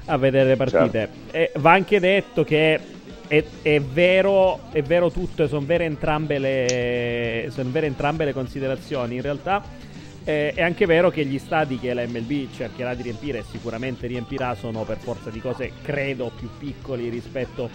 a 0.05 0.17
vedere 0.17 0.49
le 0.49 0.55
partite. 0.55 1.09
Certo. 1.31 1.37
E 1.37 1.51
va 1.57 1.71
anche 1.71 1.99
detto 1.99 2.43
che 2.43 2.79
è, 3.27 3.43
è, 3.61 3.79
vero, 3.79 4.59
è 4.71 4.81
vero 4.81 5.09
tutto, 5.09 5.47
sono 5.47 5.65
vere 5.65 5.85
entrambe 5.85 6.37
le, 6.37 7.49
sono 7.51 7.69
vere 7.71 7.87
entrambe 7.87 8.25
le 8.25 8.33
considerazioni. 8.33 9.15
In 9.15 9.21
realtà 9.21 9.63
eh, 10.23 10.53
è 10.53 10.61
anche 10.61 10.85
vero 10.85 11.09
che 11.09 11.25
gli 11.25 11.39
stadi 11.39 11.79
che 11.79 11.93
la 11.93 12.05
MLB 12.05 12.53
cercherà 12.53 12.93
di 12.93 13.03
riempire 13.03 13.39
e 13.39 13.43
sicuramente 13.49 14.07
riempirà 14.07 14.53
sono 14.55 14.83
per 14.83 14.97
forza 14.97 15.29
di 15.29 15.39
cose, 15.39 15.71
credo, 15.81 16.31
più 16.35 16.49
piccoli 16.57 17.09
rispetto 17.09 17.69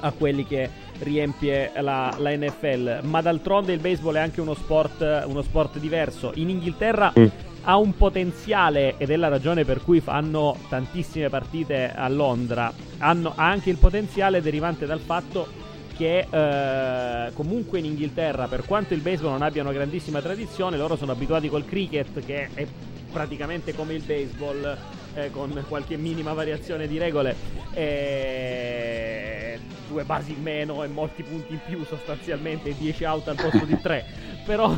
a 0.00 0.10
quelli 0.12 0.44
che 0.44 0.68
riempie 0.98 1.70
la, 1.80 2.14
la 2.18 2.36
NFL. 2.36 3.00
Ma 3.02 3.20
d'altronde 3.20 3.72
il 3.72 3.80
baseball 3.80 4.16
è 4.16 4.20
anche 4.20 4.40
uno 4.40 4.54
sport, 4.54 5.24
uno 5.26 5.42
sport 5.42 5.78
diverso. 5.78 6.32
In 6.34 6.50
Inghilterra 6.50 7.12
mm. 7.18 7.26
Ha 7.64 7.76
un 7.76 7.96
potenziale, 7.96 8.94
ed 8.98 9.10
è 9.10 9.16
la 9.16 9.28
ragione 9.28 9.64
per 9.64 9.82
cui 9.82 10.00
fanno 10.00 10.56
tantissime 10.68 11.28
partite 11.28 11.92
a 11.94 12.08
Londra, 12.08 12.72
hanno, 12.98 13.32
ha 13.34 13.48
anche 13.48 13.70
il 13.70 13.78
potenziale 13.78 14.42
derivante 14.42 14.86
dal 14.86 15.00
fatto 15.00 15.62
che 15.96 16.26
eh, 16.28 17.32
comunque 17.32 17.78
in 17.78 17.86
Inghilterra, 17.86 18.46
per 18.48 18.64
quanto 18.64 18.94
il 18.94 19.00
baseball 19.00 19.32
non 19.32 19.42
abbia 19.42 19.62
una 19.62 19.72
grandissima 19.72 20.20
tradizione, 20.20 20.76
loro 20.76 20.96
sono 20.96 21.12
abituati 21.12 21.48
col 21.48 21.64
cricket, 21.64 22.24
che 22.24 22.48
è 22.52 22.66
praticamente 23.10 23.74
come 23.74 23.94
il 23.94 24.02
baseball, 24.02 24.76
eh, 25.14 25.30
con 25.30 25.64
qualche 25.68 25.96
minima 25.96 26.32
variazione 26.32 26.86
di 26.86 26.98
regole, 26.98 27.36
eh, 27.72 29.58
due 29.88 30.04
basi 30.04 30.32
in 30.32 30.42
meno 30.42 30.82
e 30.82 30.88
molti 30.88 31.22
punti 31.22 31.52
in 31.52 31.60
più 31.64 31.84
sostanzialmente, 31.84 32.76
10 32.76 33.04
out 33.04 33.28
al 33.28 33.36
posto 33.36 33.64
di 33.64 33.80
3. 33.80 34.04
Però... 34.44 34.76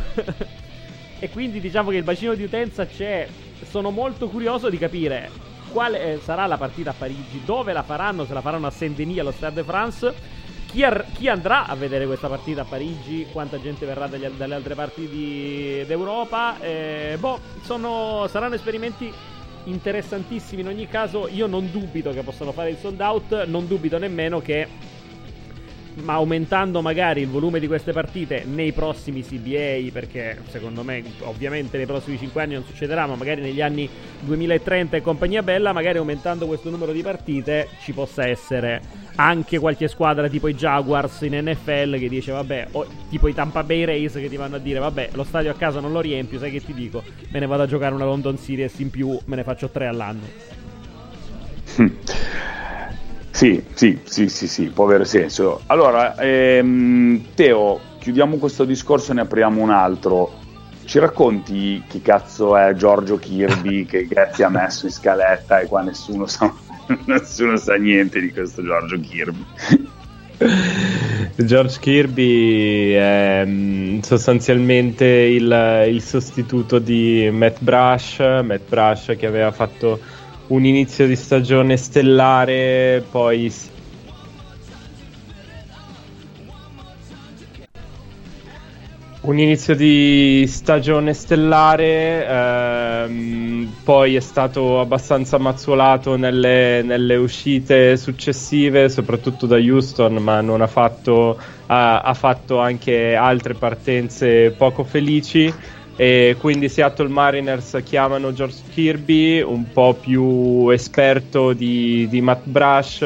e 1.18 1.28
quindi 1.30 1.60
diciamo 1.60 1.90
che 1.90 1.96
il 1.96 2.02
bacino 2.02 2.34
di 2.34 2.42
utenza 2.42 2.86
c'è. 2.86 3.26
Sono 3.62 3.90
molto 3.90 4.28
curioso 4.28 4.68
di 4.68 4.78
capire 4.78 5.30
quale 5.72 6.20
sarà 6.22 6.46
la 6.46 6.56
partita 6.56 6.90
a 6.90 6.94
Parigi, 6.94 7.42
dove 7.44 7.72
la 7.72 7.82
faranno, 7.82 8.24
se 8.24 8.34
la 8.34 8.40
faranno 8.40 8.66
a 8.66 8.70
Saint-Denis 8.70 9.18
allo 9.18 9.32
Stade 9.32 9.54
de 9.54 9.64
France 9.64 10.14
chi, 10.66 10.82
ar- 10.82 11.06
chi, 11.12 11.28
andrà 11.28 11.66
a 11.66 11.74
vedere 11.74 12.06
questa 12.06 12.28
partita 12.28 12.62
a 12.62 12.64
Parigi? 12.64 13.26
Quanta 13.32 13.58
gente 13.60 13.86
verrà 13.86 14.06
dagli, 14.08 14.26
dalle 14.26 14.54
altre 14.54 14.74
parti 14.74 15.08
di, 15.08 15.84
d'Europa? 15.86 16.60
Eh, 16.60 17.16
boh, 17.18 17.38
sono, 17.62 18.26
saranno 18.28 18.56
esperimenti 18.56 19.10
interessantissimi. 19.64 20.60
In 20.62 20.68
ogni 20.68 20.86
caso, 20.86 21.28
io 21.28 21.46
non 21.46 21.70
dubito 21.70 22.10
che 22.10 22.22
possano 22.22 22.52
fare 22.52 22.70
il 22.70 22.76
sold 22.76 23.00
out. 23.00 23.44
Non 23.46 23.66
dubito 23.66 23.96
nemmeno 23.96 24.40
che 24.40 24.66
ma 26.02 26.14
aumentando 26.14 26.82
magari 26.82 27.22
il 27.22 27.28
volume 27.28 27.58
di 27.60 27.66
queste 27.66 27.92
partite 27.92 28.44
nei 28.44 28.72
prossimi 28.72 29.22
CBA, 29.22 29.90
perché 29.92 30.38
secondo 30.48 30.82
me 30.82 31.02
ovviamente 31.20 31.76
nei 31.76 31.86
prossimi 31.86 32.18
5 32.18 32.42
anni 32.42 32.54
non 32.54 32.64
succederà, 32.64 33.06
ma 33.06 33.14
magari 33.16 33.40
negli 33.40 33.60
anni 33.60 33.88
2030 34.20 34.96
e 34.96 35.00
compagnia 35.00 35.42
bella, 35.42 35.72
magari 35.72 35.98
aumentando 35.98 36.46
questo 36.46 36.70
numero 36.70 36.92
di 36.92 37.02
partite 37.02 37.68
ci 37.80 37.92
possa 37.92 38.26
essere 38.26 39.04
anche 39.16 39.58
qualche 39.58 39.88
squadra 39.88 40.28
tipo 40.28 40.48
i 40.48 40.54
Jaguars 40.54 41.22
in 41.22 41.38
NFL 41.42 41.98
che 41.98 42.08
dice 42.08 42.32
vabbè, 42.32 42.68
o 42.72 42.86
tipo 43.08 43.28
i 43.28 43.34
Tampa 43.34 43.62
Bay 43.62 43.84
Rays 43.84 44.12
che 44.12 44.28
ti 44.28 44.36
vanno 44.36 44.56
a 44.56 44.58
dire 44.60 44.78
vabbè, 44.78 45.10
lo 45.12 45.24
stadio 45.24 45.50
a 45.50 45.54
casa 45.54 45.80
non 45.80 45.92
lo 45.92 46.00
riempio, 46.00 46.38
sai 46.38 46.50
che 46.50 46.62
ti 46.62 46.74
dico? 46.74 47.02
Me 47.30 47.38
ne 47.38 47.46
vado 47.46 47.62
a 47.62 47.66
giocare 47.66 47.94
una 47.94 48.04
London 48.04 48.36
Series 48.36 48.78
in 48.78 48.90
più, 48.90 49.18
me 49.24 49.36
ne 49.36 49.44
faccio 49.44 49.70
tre 49.70 49.86
all'anno. 49.86 50.24
Sì, 53.36 53.62
sì, 53.74 53.98
sì, 54.04 54.30
sì, 54.30 54.48
sì, 54.48 54.70
può 54.70 54.86
avere 54.86 55.04
senso. 55.04 55.60
Allora, 55.66 56.16
ehm, 56.16 57.34
Teo, 57.34 57.78
chiudiamo 57.98 58.38
questo 58.38 58.64
discorso 58.64 59.10
e 59.10 59.14
ne 59.16 59.20
apriamo 59.20 59.60
un 59.60 59.68
altro. 59.68 60.32
Ci 60.86 60.98
racconti 60.98 61.82
chi 61.86 62.00
cazzo 62.00 62.56
è 62.56 62.72
Giorgio 62.72 63.18
Kirby 63.18 63.84
che 63.84 64.08
Getty 64.08 64.42
ha 64.42 64.48
messo 64.48 64.86
in 64.86 64.92
scaletta 64.92 65.60
e 65.60 65.66
qua 65.66 65.82
nessuno 65.82 66.24
sa, 66.24 66.50
nessuno 67.04 67.58
sa 67.58 67.74
niente 67.74 68.20
di 68.20 68.32
questo 68.32 68.64
Giorgio 68.64 68.98
Kirby? 69.00 69.44
George 71.36 71.78
Kirby 71.78 72.92
è 72.92 73.42
mm, 73.44 73.98
sostanzialmente 73.98 75.04
il, 75.04 75.84
il, 75.88 76.00
sostituto 76.00 76.78
di 76.78 77.28
Matt 77.30 77.58
Brush, 77.60 78.18
Matt 78.18 78.66
Brush 78.66 79.14
che 79.18 79.26
aveva 79.26 79.52
fatto 79.52 80.00
un 80.48 80.64
inizio 80.64 81.06
di 81.06 81.16
stagione 81.16 81.76
stellare, 81.76 83.04
poi 83.10 83.50
un 89.26 89.38
inizio 89.38 89.74
di 89.74 90.44
stagione 90.46 91.12
stellare, 91.12 92.26
ehm, 92.26 93.72
poi 93.82 94.14
è 94.14 94.20
stato 94.20 94.78
abbastanza 94.78 95.38
mazzuolato 95.38 96.16
nelle, 96.16 96.82
nelle, 96.82 97.16
uscite 97.16 97.96
successive, 97.96 98.88
soprattutto 98.88 99.46
da 99.46 99.56
Houston, 99.56 100.14
ma 100.14 100.38
ha 100.38 100.66
fatto, 100.68 101.36
ha, 101.66 102.00
ha 102.02 102.14
fatto 102.14 102.60
anche 102.60 103.16
altre 103.16 103.54
partenze 103.54 104.52
poco 104.52 104.84
felici 104.84 105.52
e 105.96 106.36
quindi 106.38 106.68
Seattle 106.68 107.08
Mariners 107.08 107.80
chiamano 107.82 108.32
George 108.34 108.58
Kirby, 108.70 109.40
un 109.40 109.64
po' 109.72 109.94
più 109.98 110.68
esperto 110.68 111.54
di, 111.54 112.06
di 112.10 112.20
Matt 112.20 112.42
Brush, 112.44 113.02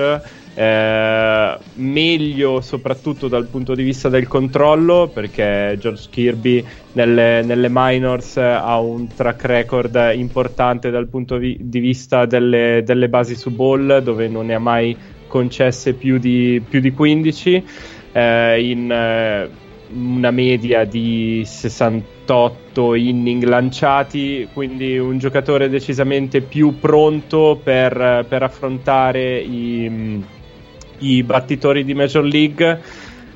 eh, 0.52 1.58
meglio 1.74 2.60
soprattutto 2.60 3.28
dal 3.28 3.46
punto 3.46 3.76
di 3.76 3.84
vista 3.84 4.08
del 4.08 4.26
controllo, 4.26 5.08
perché 5.12 5.76
George 5.78 6.08
Kirby 6.10 6.64
nelle, 6.94 7.42
nelle 7.42 7.68
minors 7.70 8.36
ha 8.38 8.76
un 8.80 9.06
track 9.06 9.44
record 9.44 10.10
importante 10.14 10.90
dal 10.90 11.06
punto 11.06 11.38
di, 11.38 11.56
di 11.60 11.78
vista 11.78 12.26
delle, 12.26 12.82
delle, 12.84 13.08
basi 13.08 13.36
su 13.36 13.50
ball, 13.50 13.98
dove 13.98 14.26
non 14.26 14.46
ne 14.46 14.54
ha 14.54 14.58
mai 14.58 14.96
concesse 15.28 15.92
più 15.92 16.18
di, 16.18 16.60
più 16.68 16.80
di 16.80 16.90
15. 16.90 17.64
Eh, 18.12 18.68
in 18.68 18.90
eh, 18.90 19.48
una 19.92 20.30
media 20.30 20.84
di 20.84 21.42
68 22.30 22.94
inning 22.94 23.42
lanciati, 23.42 24.48
quindi 24.52 24.96
un 24.98 25.18
giocatore 25.18 25.68
decisamente 25.68 26.40
più 26.40 26.78
pronto 26.78 27.60
per, 27.60 28.24
per 28.28 28.44
affrontare 28.44 29.40
i, 29.40 30.24
i, 30.98 31.22
battitori 31.24 31.84
di 31.84 31.92
Major 31.92 32.24
League. 32.24 32.82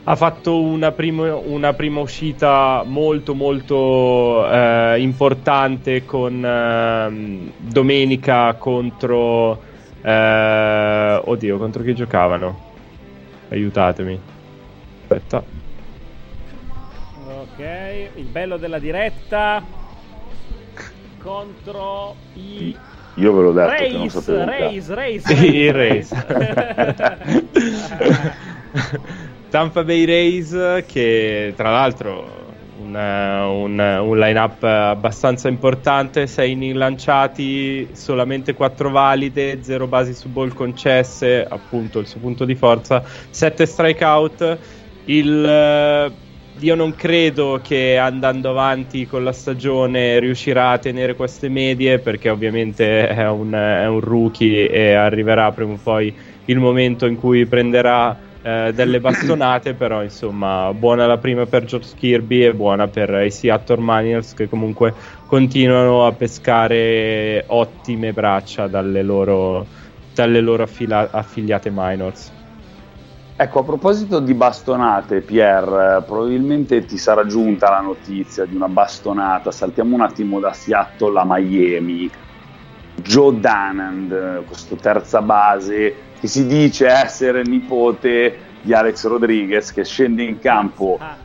Ha 0.05 0.15
fatto 0.15 0.61
una, 0.61 0.93
primo, 0.93 1.43
una 1.47 1.73
prima 1.73 2.01
uscita 2.01 2.85
molto 2.87 3.35
molto 3.35 4.49
eh, 4.49 5.01
importante 5.01 6.05
con 6.05 6.45
eh, 6.45 7.51
domenica 7.59 8.55
contro... 8.55 9.73
Eh, 10.03 11.21
oddio, 11.25 11.59
contro 11.59 11.83
chi 11.83 11.95
giocavano? 11.95 12.73
Aiutatemi. 13.49 14.21
Aspetta. 15.03 15.54
Ok, 17.57 18.11
il 18.17 18.25
bello 18.25 18.57
della 18.57 18.81
diretta 18.81 19.63
contro 21.19 22.17
i 22.35 22.77
io 23.15 23.33
ve 23.33 23.43
l'ho 23.43 23.53
detto 23.53 23.71
Race, 23.71 23.87
che 23.87 23.97
non 23.97 24.11
sapevo 24.11 24.45
Race, 24.45 24.95
Race, 24.95 25.47
I 25.47 25.71
Race. 25.71 26.27
Tampa 29.51 29.85
Bay 29.85 30.05
Race 30.05 30.85
che 30.85 31.53
tra 31.57 31.71
l'altro 31.71 32.43
un, 32.81 32.93
un, 32.93 33.79
un 33.79 34.19
line-up 34.19 34.65
abbastanza 34.65 35.47
importante, 35.47 36.27
6 36.27 36.51
inning 36.51 36.75
lanciati, 36.75 37.91
solamente 37.95 38.53
4 38.53 38.91
valide, 38.91 39.63
0 39.63 39.87
basi 39.87 40.13
su 40.13 40.29
ball 40.29 40.53
concesse, 40.53 41.47
appunto 41.49 42.01
il 42.01 42.09
suo 42.09 42.19
punto 42.19 42.45
di 42.45 42.57
forza, 42.57 43.05
7 43.31 43.65
strikeout. 43.65 44.59
Il 45.07 46.13
io 46.61 46.75
non 46.77 46.95
credo 46.95 47.61
che 47.61 47.97
andando 47.99 48.51
avanti 48.51 49.07
con 49.07 49.25
la 49.25 49.33
stagione 49.33 50.21
riuscirà 50.21 50.71
a 50.71 50.79
tenere 50.79 51.17
queste 51.17 51.49
medie 51.49 52.01
perché 52.01 52.31
ovviamente 52.31 53.09
è 53.09 53.29
un, 53.29 53.53
è 53.53 53.87
un 53.89 53.99
rookie 54.01 54.71
e 54.71 54.93
arriverà 54.95 55.53
prima 55.53 55.73
o 55.73 55.79
poi 55.79 56.17
il 56.45 56.59
momento 56.61 57.07
in 57.07 57.17
cui 57.17 57.47
prenderà 57.49 58.17
eh, 58.41 58.71
delle 58.73 59.01
bastonate 59.01 59.75
però 59.75 60.03
insomma 60.05 60.73
buona 60.75 61.07
la 61.07 61.19
prima 61.19 61.47
per 61.47 61.65
George 61.65 61.93
Kirby 61.97 62.45
e 62.45 62.55
buona 62.55 62.87
per 62.89 63.11
i 63.25 63.31
Seattle 63.33 63.81
Mariners 63.83 64.33
che 64.33 64.49
comunque 64.49 64.95
continuano 65.27 66.07
a 66.07 66.15
pescare 66.15 67.45
ottime 67.49 68.13
braccia 68.13 68.69
dalle 68.69 69.03
loro, 69.03 69.71
dalle 70.13 70.41
loro 70.41 70.63
affila- 70.63 71.11
affiliate 71.11 71.71
minors 71.73 72.33
Ecco, 73.37 73.59
a 73.59 73.65
proposito 73.65 74.21
di 74.21 74.33
bastonate, 74.33 75.21
Pierre, 75.21 76.05
probabilmente 76.07 76.85
ti 76.85 76.97
sarà 76.97 77.27
giunta 77.27 77.69
la 77.69 77.81
notizia 77.81 78.45
di 78.45 78.55
una 78.55 78.69
bastonata. 78.69 79.51
Saltiamo 79.51 79.97
un 79.97 80.03
attimo 80.03 80.39
da 80.39 80.53
Seattle 80.53 81.19
a 81.19 81.25
Miami. 81.27 82.09
Joe 82.95 83.41
Danand, 83.41 84.45
questo 84.45 84.77
terza 84.77 85.21
base, 85.21 85.97
che 86.21 86.29
si 86.29 86.47
dice 86.47 86.87
essere 86.87 87.43
nipote 87.43 88.39
di 88.63 88.73
Alex 88.73 89.05
Rodriguez, 89.07 89.73
che 89.73 89.85
scende 89.85 90.23
in 90.23 90.39
campo 90.39 90.97
ah. 91.01 91.17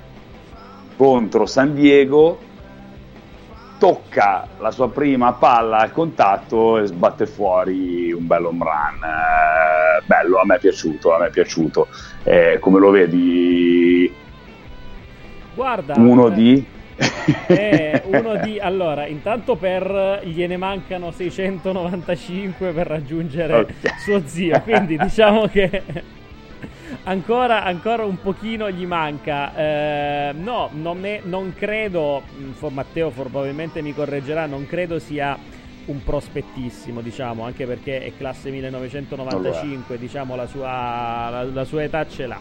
contro 0.98 1.46
San 1.46 1.76
Diego 1.76 2.40
tocca 3.80 4.46
la 4.60 4.70
sua 4.70 4.92
prima 4.92 5.34
palla 5.34 5.78
al 5.78 5.92
contatto 5.92 6.78
e 6.78 6.86
sbatte 6.86 7.26
fuori 7.26 8.12
un 8.12 8.28
bel 8.28 8.46
home 8.46 8.64
run. 8.64 9.04
Eh, 9.04 10.04
bello, 10.06 10.38
a 10.40 10.46
me 10.46 10.58
è 10.58 10.60
piaciuto, 10.60 11.16
a 11.16 11.20
me 11.20 11.28
è 11.28 11.30
piaciuto. 11.32 11.88
Eh, 12.24 12.58
come 12.60 12.80
lo 12.80 12.92
vedi? 12.92 14.14
Guarda, 15.56 15.96
uno 15.98 16.28
eh, 16.28 16.34
di... 16.34 16.66
eh, 17.48 18.04
uno 18.12 18.36
di... 18.36 18.60
Allora, 18.60 19.08
intanto 19.08 19.56
per... 19.56 20.22
gliene 20.26 20.58
mancano 20.58 21.12
695 21.12 22.72
per 22.72 22.86
raggiungere 22.86 23.56
okay. 23.56 23.76
suo 23.98 24.22
zio, 24.26 24.62
quindi 24.62 24.98
diciamo 24.98 25.48
che 25.48 25.82
ancora, 27.10 27.64
ancora, 27.64 28.06
un 28.06 28.22
pochino 28.22 28.70
gli 28.70 28.86
manca. 28.86 29.56
Eh, 29.56 30.34
no, 30.34 30.70
non, 30.74 31.04
è, 31.06 31.22
non 31.24 31.54
credo, 31.56 32.22
mm, 32.40 32.68
Matteo 32.72 33.10
probabilmente 33.10 33.82
mi 33.82 33.94
correggerà, 33.94 34.46
non 34.46 34.66
credo 34.68 35.00
sia 35.00 35.38
un 35.86 36.04
prospettissimo, 36.04 37.02
diciamo, 37.02 37.44
anche 37.44 37.66
perché 37.66 38.04
è 38.04 38.14
classe 38.16 38.52
1995, 38.52 39.98
diciamo, 39.98 40.36
la 40.36 40.46
sua, 40.46 41.30
la, 41.30 41.44
la 41.44 41.64
sua 41.66 41.84
età 41.84 42.08
ce 42.08 42.28
l'ha. 42.28 42.40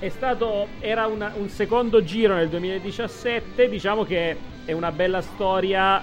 È 0.00 0.08
stato, 0.08 0.66
era 0.80 1.06
una, 1.06 1.32
un 1.36 1.48
secondo 1.48 2.02
giro 2.02 2.34
nel 2.34 2.48
2017, 2.48 3.68
diciamo 3.68 4.02
che 4.02 4.36
è 4.64 4.72
una 4.72 4.90
bella 4.92 5.20
storia 5.20 6.00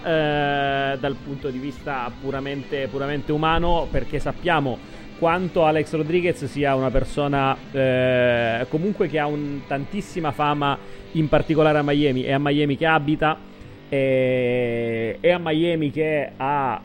eh, 0.93 0.97
dal 0.97 1.15
punto 1.15 1.49
di 1.49 1.57
vista 1.57 2.09
puramente, 2.21 2.87
puramente 2.87 3.31
umano, 3.31 3.87
perché 3.91 4.19
sappiamo 4.19 4.77
quanto 5.17 5.65
Alex 5.65 5.93
Rodriguez 5.93 6.45
sia 6.45 6.75
una 6.75 6.91
persona 6.91 7.55
eh, 7.71 8.65
comunque 8.69 9.07
che 9.07 9.19
ha 9.19 9.27
un, 9.27 9.61
tantissima 9.67 10.31
fama, 10.31 10.77
in 11.13 11.27
particolare 11.27 11.79
a 11.79 11.83
Miami, 11.83 12.23
è 12.23 12.33
a 12.33 12.39
Miami 12.39 12.77
che 12.77 12.85
abita. 12.85 13.37
E, 13.89 15.17
è 15.21 15.31
a 15.31 15.39
Miami 15.39 15.91
che 15.91 16.31
ha 16.35 16.81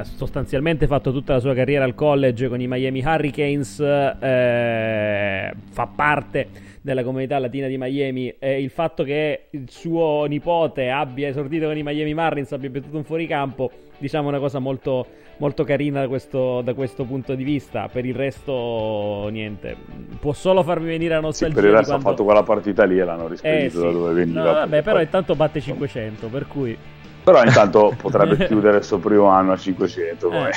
eh, 0.00 0.04
sostanzialmente 0.04 0.86
fatto 0.86 1.10
tutta 1.10 1.32
la 1.32 1.40
sua 1.40 1.54
carriera 1.54 1.84
al 1.84 1.94
college 1.94 2.48
con 2.48 2.60
i 2.60 2.66
Miami 2.66 3.02
Hurricanes, 3.02 3.80
eh, 3.80 5.52
fa 5.70 5.86
parte 5.86 6.48
della 6.86 7.02
comunità 7.02 7.38
latina 7.40 7.66
di 7.66 7.76
Miami 7.76 8.32
e 8.38 8.62
il 8.62 8.70
fatto 8.70 9.02
che 9.02 9.46
il 9.50 9.68
suo 9.68 10.24
nipote 10.26 10.88
abbia 10.88 11.26
esordito 11.26 11.66
con 11.66 11.76
i 11.76 11.82
Miami 11.82 12.14
Marlins, 12.14 12.52
abbia 12.52 12.70
battuto 12.70 12.96
un 12.96 13.02
fuoricampo, 13.02 13.70
diciamo 13.98 14.28
una 14.28 14.38
cosa 14.38 14.58
molto, 14.58 15.06
molto 15.38 15.64
carina 15.64 16.00
da 16.00 16.08
questo, 16.08 16.60
da 16.62 16.74
questo, 16.74 17.04
punto 17.04 17.34
di 17.34 17.44
vista. 17.44 17.88
Per 17.90 18.04
il 18.04 18.14
resto, 18.14 19.28
niente, 19.30 19.76
può 20.20 20.32
solo 20.32 20.62
farmi 20.62 20.86
venire 20.86 21.14
la 21.14 21.20
nostalgia. 21.20 21.54
Sì, 21.54 21.60
per 21.60 21.70
il 21.70 21.76
resto 21.76 21.92
quando... 21.92 22.08
ha 22.08 22.10
fatto 22.10 22.24
quella 22.24 22.42
partita 22.42 22.84
lì 22.84 22.98
e 22.98 23.04
l'hanno 23.04 23.28
rispedito 23.28 23.64
eh, 23.64 23.70
sì. 23.70 23.86
da 23.86 23.92
dove 23.92 24.12
veniva. 24.12 24.42
No, 24.42 24.52
vabbè, 24.52 24.82
però 24.82 25.00
intanto 25.00 25.34
batte 25.34 25.60
500, 25.60 26.28
per 26.28 26.46
cui... 26.46 26.76
Però 27.24 27.42
intanto 27.42 27.92
potrebbe 28.00 28.36
chiudere 28.46 28.78
il 28.78 28.84
suo 28.84 28.98
primo 28.98 29.26
anno 29.26 29.52
a 29.52 29.56
500, 29.56 30.30
eh, 30.30 30.50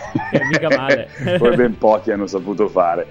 mica 0.52 0.78
male. 0.78 1.10
poi 1.39 1.56
ben 1.56 1.78
pochi 1.78 2.12
hanno 2.12 2.28
saputo 2.28 2.67
fare. 2.67 3.08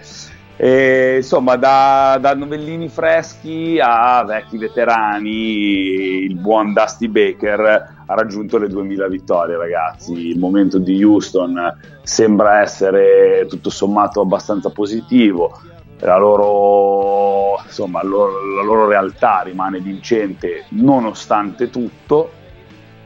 E, 0.61 1.17
insomma, 1.17 1.57
da, 1.57 2.19
da, 2.21 2.35
novellini 2.35 2.89
freschi 2.89 3.79
a 3.81 4.25
vecchi 4.25 4.59
veterani, 4.59 6.25
il 6.25 6.35
buon 6.35 6.73
Dusty 6.73 7.07
Baker 7.07 7.98
ha 8.11 8.15
raggiunto 8.15 8.57
le 8.57 8.69
2000 8.69 9.09
vittorie, 9.09 9.57
ragazzi. 9.57 10.29
Il 10.29 10.39
momento 10.39 10.79
di 10.79 11.03
Houston 11.03 11.77
sembra 12.03 12.63
essere 12.63 13.45
tutto 13.49 13.69
sommato 13.69 14.23
abbastanza 14.23 14.71
positivo. 14.71 15.61
La 16.01 16.17
loro, 16.17 17.61
insomma, 17.65 18.03
la 18.03 18.63
loro 18.63 18.87
realtà 18.87 19.43
rimane 19.43 19.81
vincente 19.81 20.65
nonostante 20.71 21.69
tutto. 21.69 22.33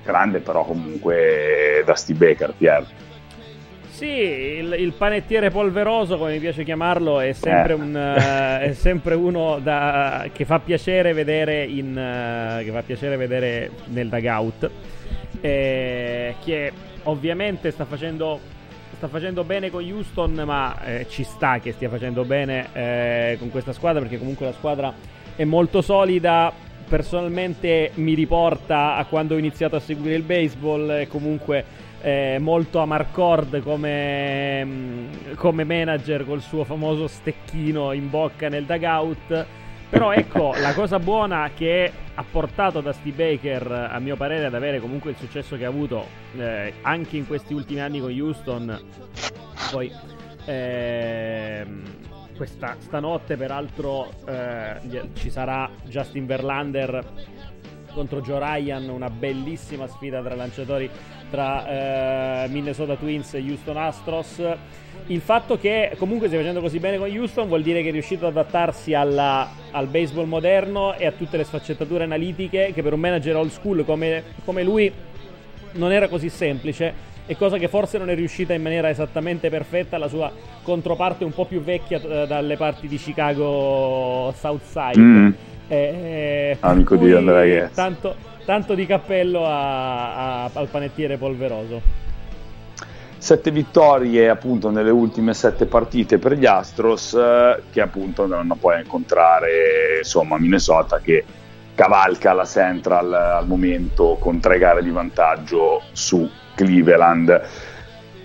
Grande 0.05 0.38
però 0.38 0.65
comunque 0.65 1.83
Dusty 1.85 2.15
Baker, 2.15 2.55
Pierre. 2.57 3.01
Sì, 3.91 4.07
il, 4.07 4.75
il, 4.79 4.93
panettiere 4.93 5.51
polveroso, 5.51 6.17
come 6.17 6.33
mi 6.33 6.38
piace 6.38 6.65
chiamarlo, 6.65 7.21
è 7.21 7.33
sempre, 7.33 7.73
eh. 7.73 7.77
un, 7.77 7.95
uh, 7.95 8.61
è 8.61 8.73
sempre 8.73 9.15
uno 9.15 9.59
da, 9.61 10.29
che, 10.33 10.45
fa 10.45 10.59
piacere 10.59 11.12
vedere 11.12 11.65
in, 11.65 11.91
uh, 11.91 12.65
che 12.65 12.71
fa 12.71 12.83
piacere 12.83 13.17
vedere 13.17 13.71
nel 13.88 14.09
dugout. 14.09 14.71
Eh, 15.44 16.37
che 16.44 16.72
ovviamente 17.02 17.72
sta 17.72 17.85
facendo, 17.85 18.38
sta 18.96 19.09
facendo 19.09 19.42
bene 19.42 19.70
con 19.70 19.83
Houston, 19.83 20.40
ma 20.46 20.81
eh, 20.85 21.07
ci 21.09 21.24
sta 21.24 21.59
che 21.59 21.72
stia 21.72 21.88
facendo 21.88 22.24
bene 22.24 22.68
eh, 22.72 23.37
con 23.40 23.50
questa 23.50 23.72
squadra 23.72 24.00
perché 24.00 24.18
comunque 24.18 24.46
la 24.46 24.52
squadra 24.52 24.94
è 25.35 25.44
molto 25.44 25.83
solida. 25.83 26.52
Personalmente 26.88 27.90
mi 27.94 28.14
riporta 28.14 28.96
a 28.96 29.05
quando 29.07 29.35
ho 29.35 29.38
iniziato 29.38 29.74
a 29.76 29.81
seguire 29.81 30.14
il 30.14 30.22
baseball 30.22 30.90
e 30.90 31.09
comunque 31.09 31.64
eh, 32.02 32.37
molto 32.38 32.81
a 32.81 32.87
Marcord 32.87 33.62
come, 33.62 34.64
mm, 34.64 35.07
come 35.37 35.64
manager 35.64 36.24
col 36.24 36.40
suo 36.40 36.64
famoso 36.64 37.09
stecchino 37.09 37.92
in 37.92 38.11
bocca 38.11 38.48
nel 38.48 38.64
dugout. 38.64 39.46
Però 39.92 40.11
ecco, 40.11 40.55
la 40.57 40.72
cosa 40.72 40.98
buona 40.98 41.50
che 41.55 41.92
ha 42.14 42.24
portato 42.24 42.81
Dusty 42.81 43.12
Baker, 43.12 43.90
a 43.92 43.98
mio 43.98 44.16
parere, 44.16 44.46
ad 44.46 44.55
avere 44.55 44.81
comunque 44.81 45.11
il 45.11 45.18
successo 45.18 45.55
che 45.59 45.66
ha 45.66 45.68
avuto 45.68 46.07
eh, 46.38 46.72
anche 46.81 47.18
in 47.18 47.26
questi 47.26 47.52
ultimi 47.52 47.81
anni 47.81 48.00
con 48.00 48.11
Houston. 48.11 48.81
Poi, 49.70 49.92
eh, 50.46 51.66
questa 52.35 52.76
stanotte, 52.78 53.37
peraltro, 53.37 54.09
eh, 54.26 55.11
ci 55.12 55.28
sarà 55.28 55.68
Justin 55.85 56.24
Verlander 56.24 57.05
contro 57.92 58.22
Joe 58.22 58.38
Ryan, 58.38 58.88
una 58.88 59.11
bellissima 59.11 59.87
sfida 59.88 60.22
tra 60.22 60.35
lanciatori 60.35 60.90
tra 61.33 62.45
eh, 62.45 62.49
Minnesota 62.49 62.95
Twins 62.95 63.33
e 63.33 63.38
Houston 63.40 63.79
Astros. 63.79 64.42
Il 65.07 65.23
fatto 65.23 65.59
che 65.59 65.95
comunque 65.97 66.27
stia 66.29 66.38
facendo 66.38 66.61
così 66.61 66.79
bene 66.79 66.99
con 66.99 67.11
Houston 67.11 67.49
vuol 67.49 67.62
dire 67.62 67.83
che 67.83 67.88
è 67.88 67.92
riuscito 67.92 68.27
ad 68.27 68.37
adattarsi 68.37 68.92
alla, 68.92 69.51
al 69.71 69.87
baseball 69.87 70.27
moderno 70.27 70.95
e 70.95 71.07
a 71.07 71.12
tutte 71.12 71.38
le 71.38 71.45
sfaccettature 71.45 72.05
analitiche 72.05 72.73
che 72.75 72.83
per 72.83 72.92
un 72.92 73.01
manager 73.01 73.37
old 73.37 73.51
school 73.51 73.85
come, 73.85 74.23
come 74.45 74.62
lui 74.62 74.92
non 75.73 75.90
era 75.90 76.07
così 76.09 76.29
semplice 76.29 77.11
e 77.25 77.37
cosa 77.37 77.57
che 77.57 77.68
forse 77.68 77.99
non 77.99 78.11
è 78.11 78.14
riuscita 78.14 78.53
in 78.53 78.62
maniera 78.62 78.90
esattamente 78.90 79.49
perfetta 79.49 79.97
la 79.97 80.09
sua 80.09 80.31
controparte 80.62 81.25
un 81.25 81.33
po' 81.33 81.47
più 81.47 81.62
vecchia 81.62 82.01
eh, 82.01 82.27
dalle 82.27 82.57
parti 82.57 82.87
di 82.87 82.97
Chicago 82.97 84.33
Southside. 84.37 84.99
Mm. 84.99 85.31
Eh, 85.68 86.57
Amico 86.61 86.97
di 86.97 87.12
Andrea 87.12 87.71
Tanto, 87.73 88.14
tanto 88.44 88.74
di 88.74 88.87
cappello 88.87 89.46
a, 89.46 90.44
a, 90.44 90.50
al 90.52 90.68
panettiere 90.68 91.16
polveroso. 91.16 92.00
Sette 93.22 93.52
vittorie 93.52 94.28
appunto 94.28 94.70
nelle 94.70 94.90
ultime 94.90 95.33
sette 95.33 95.66
partite 95.66 96.18
per 96.18 96.33
gli 96.33 96.44
Astros 96.44 97.14
eh, 97.14 97.62
che 97.70 97.81
appunto 97.81 98.24
andranno 98.24 98.57
poi 98.57 98.74
a 98.74 98.81
incontrare 98.81 99.98
insomma 99.98 100.38
Minnesota 100.38 100.98
che 100.98 101.24
cavalca 101.72 102.33
la 102.33 102.44
Central 102.44 103.12
al 103.12 103.46
momento 103.46 104.16
con 104.18 104.40
tre 104.40 104.59
gare 104.59 104.83
di 104.83 104.90
vantaggio 104.90 105.83
su 105.92 106.28
Cleveland. 106.57 107.42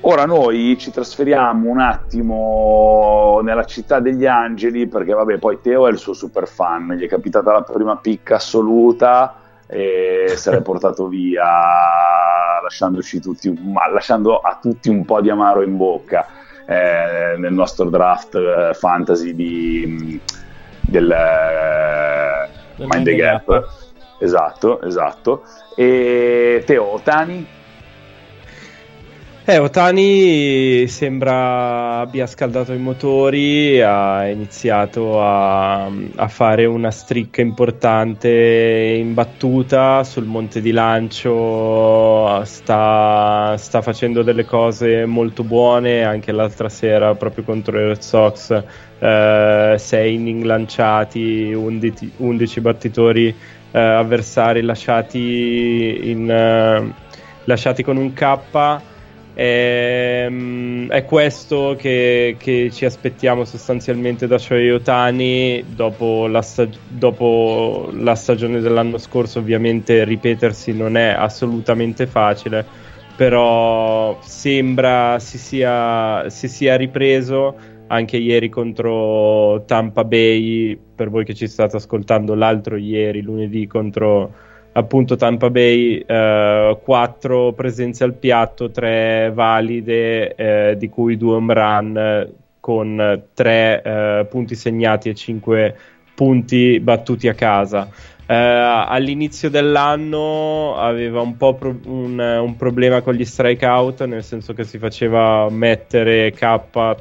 Ora 0.02 0.26
noi 0.26 0.76
ci 0.80 0.90
trasferiamo 0.90 1.70
un 1.70 1.80
attimo 1.80 3.40
nella 3.44 3.66
città 3.66 4.00
degli 4.00 4.26
angeli 4.26 4.88
perché 4.88 5.14
vabbè 5.14 5.38
poi 5.38 5.60
Teo 5.62 5.88
è 5.88 5.92
il 5.92 6.00
suo 6.00 6.14
super 6.14 6.48
fan, 6.48 6.94
gli 6.98 7.04
è 7.04 7.08
capitata 7.08 7.52
la 7.52 7.62
prima 7.62 7.98
picca 7.98 8.38
assoluta 8.38 9.46
e 9.68 10.34
l'è 10.44 10.62
portato 10.62 11.08
via 11.08 11.44
lasciandoci 12.62 13.20
tutti, 13.20 13.52
ma 13.52 13.90
lasciando 13.90 14.40
a 14.40 14.58
tutti 14.62 14.90
un 14.90 15.06
po' 15.06 15.22
di 15.22 15.30
amaro 15.30 15.62
in 15.62 15.78
bocca 15.78 16.26
eh, 16.66 17.36
nel 17.38 17.54
nostro 17.54 17.90
draft 17.90 18.36
eh, 18.36 18.74
fantasy 18.74 19.36
di, 19.36 20.20
del, 20.82 21.12
eh, 21.12 22.86
Mind 22.86 23.04
the 23.04 23.16
Gap. 23.16 23.46
Gap. 23.46 23.68
Esatto, 24.20 24.82
esatto. 24.82 25.44
E 25.76 26.64
Teo, 26.66 26.94
Otani? 26.94 27.48
Eh, 29.50 29.60
Otani 29.60 30.90
sembra 30.90 32.00
abbia 32.00 32.28
scaldato 32.28 32.74
i 32.74 32.78
motori, 32.80 33.82
ha 33.82 34.28
iniziato 34.28 35.22
a, 35.24 35.86
a, 35.86 36.28
fare 36.28 36.66
una 36.66 36.92
streak 36.92 37.38
importante 37.38 38.28
in 39.00 39.14
battuta 39.14 40.04
sul 40.04 40.26
monte 40.26 40.60
di 40.60 40.72
lancio, 40.72 42.44
sta, 42.44 43.56
sta 43.56 43.82
facendo 43.82 44.22
delle 44.22 44.44
cose 44.44 45.06
molto 45.06 45.46
buone, 45.46 46.04
anche 46.04 46.34
l'altra 46.34 46.68
sera 46.68 47.16
proprio 47.16 47.46
contro 47.46 47.80
i 47.80 47.88
Red 47.88 48.02
Sox, 48.02 48.52
eh, 49.00 49.76
6 49.78 50.14
inning 50.14 50.44
lanciati, 50.44 51.54
11, 51.54 52.12
11 52.18 52.60
battitori 52.60 53.34
eh, 53.72 53.80
avversari 53.80 54.62
lasciati, 54.62 56.00
in, 56.04 56.30
eh, 56.30 56.94
lasciati 57.46 57.82
con 57.82 57.96
un 57.96 58.12
K 58.12 58.86
Ehm, 59.40 60.90
è 60.90 61.06
questo 61.06 61.76
che, 61.78 62.38
che, 62.40 62.72
ci 62.72 62.86
aspettiamo 62.86 63.46
sostanzialmente 63.46 64.26
da 64.26 64.40
Shohei 64.40 64.72
Otani 64.72 65.64
dopo 65.76 66.28
stag- 66.42 66.76
dopo 66.88 67.88
la 67.94 68.16
stagione 68.16 68.62
dell'anno 68.62 68.98
scorso. 68.98 69.38
Ovviamente 69.38 70.04
ripetersi 70.06 70.74
non 70.74 70.98
è 70.98 71.10
assolutamente 71.10 72.08
facile, 72.08 72.66
però 73.16 74.18
sembra 74.24 75.20
si 75.20 75.38
sia, 75.38 76.28
si 76.30 76.48
sia 76.48 76.76
ripreso 76.76 77.56
anche 77.90 78.18
ieri 78.18 78.50
contro 78.50 79.64
Tampa 79.68 80.04
Bay, 80.04 80.76
per 80.96 81.12
voi 81.12 81.24
che 81.26 81.36
ci 81.36 81.48
state 81.48 81.76
ascoltando 81.76 82.34
l'altro 82.34 82.76
ieri, 82.76 83.22
lunedì 83.22 83.68
contro 83.68 84.34
appunto 84.78 85.16
Tampa 85.16 85.50
Bay 85.50 85.98
eh, 86.06 86.78
4 86.82 87.54
presenze 87.54 88.04
al 88.04 88.14
piatto, 88.14 88.70
3 88.70 89.32
valide, 89.34 90.36
eh, 90.36 90.76
di 90.78 90.88
cui 90.88 91.18
2 91.18 91.36
home 91.36 91.54
run 91.54 92.34
con 92.60 93.24
3 93.34 93.82
eh, 93.82 94.28
punti 94.30 94.56
segnati 94.56 95.10
e 95.10 95.16
5 95.16 95.76
punti 96.14 96.80
battuti 96.80 97.28
a 97.28 97.34
casa. 97.34 97.90
Uh, 98.28 98.34
all'inizio 98.34 99.50
dell'anno 99.50 100.76
aveva 100.76 101.22
un 101.22 101.38
po' 101.38 101.54
pro- 101.54 101.80
un, 101.86 102.20
un, 102.20 102.56
problema 102.58 103.00
con 103.00 103.14
gli 103.14 103.24
strikeout, 103.24 104.04
nel 104.04 104.22
senso 104.22 104.54
che 104.54 104.66
si 104.66 104.78
faceva 104.78 105.50
mettere 105.50 106.34
K 106.34 106.60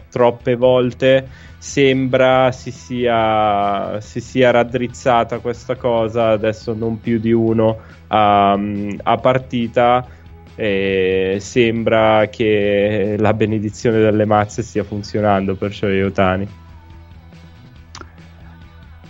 troppe 0.09 0.55
volte. 0.55 1.29
Sembra 1.59 2.53
si 2.53 2.71
sia, 2.71 4.01
si 4.01 4.21
sia 4.21 4.53
raddrizzata 4.53 5.41
questa 5.41 5.75
cosa, 5.75 6.29
adesso 6.29 6.75
non 6.75 7.01
più 7.01 7.19
di 7.19 7.33
uno 7.33 7.77
a, 8.07 8.53
a 9.03 9.17
partita. 9.17 10.07
E 10.55 11.39
sembra 11.41 12.29
che 12.31 13.17
la 13.19 13.35
benedizione 13.35 13.99
delle 13.99 14.27
mazze 14.27 14.63
stia 14.63 14.85
funzionando 14.85 15.57
per 15.57 15.73
Shohei. 15.73 16.49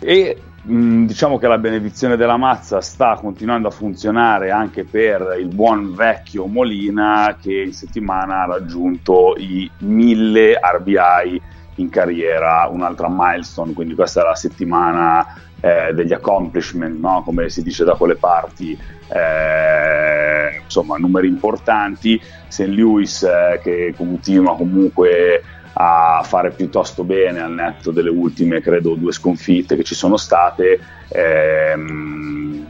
E 0.00 0.36
diciamo 0.66 1.38
che 1.38 1.46
la 1.46 1.58
benedizione 1.58 2.16
della 2.16 2.36
mazza 2.36 2.80
sta 2.80 3.14
continuando 3.14 3.68
a 3.68 3.70
funzionare 3.70 4.50
anche 4.50 4.82
per 4.84 5.36
il 5.38 5.46
buon 5.46 5.94
vecchio 5.94 6.46
Molina 6.46 7.38
che 7.40 7.62
in 7.62 7.72
settimana 7.72 8.42
ha 8.42 8.46
raggiunto 8.46 9.36
i 9.38 9.70
1000 9.78 10.58
RBI 10.60 11.42
in 11.76 11.88
carriera, 11.88 12.68
un'altra 12.68 13.06
milestone, 13.08 13.74
quindi 13.74 13.94
questa 13.94 14.22
è 14.22 14.24
la 14.24 14.34
settimana 14.34 15.40
eh, 15.60 15.92
degli 15.94 16.12
accomplishment, 16.12 16.98
no? 16.98 17.22
come 17.24 17.48
si 17.48 17.62
dice 17.62 17.84
da 17.84 17.94
quelle 17.94 18.16
parti, 18.16 18.76
eh, 19.08 20.62
insomma 20.64 20.96
numeri 20.96 21.28
importanti, 21.28 22.20
St. 22.48 22.66
Louis 22.66 23.22
eh, 23.22 23.60
che 23.62 23.94
continua 23.96 24.56
comunque 24.56 25.42
a 25.78 26.22
fare 26.24 26.52
piuttosto 26.52 27.04
bene 27.04 27.42
al 27.42 27.52
netto 27.52 27.90
delle 27.90 28.08
ultime, 28.08 28.60
credo, 28.60 28.94
due 28.94 29.12
sconfitte 29.12 29.76
che 29.76 29.84
ci 29.84 29.94
sono 29.94 30.16
state. 30.16 30.80
Ehm, 31.08 32.66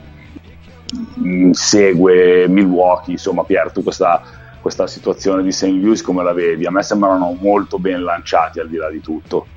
segue 1.51 2.47
Milwaukee, 2.47 3.13
insomma, 3.13 3.43
Pier, 3.43 3.71
tu 3.71 3.81
questa, 3.81 4.21
questa 4.59 4.87
situazione 4.87 5.41
di 5.41 5.51
St. 5.51 5.67
Louis 5.67 6.01
come 6.01 6.23
la 6.23 6.33
vedi? 6.33 6.65
A 6.65 6.71
me 6.71 6.83
sembrano 6.83 7.37
molto 7.39 7.79
ben 7.79 8.03
lanciati 8.03 8.59
al 8.59 8.67
di 8.67 8.75
là 8.75 8.89
di 8.89 8.99
tutto. 8.99 9.47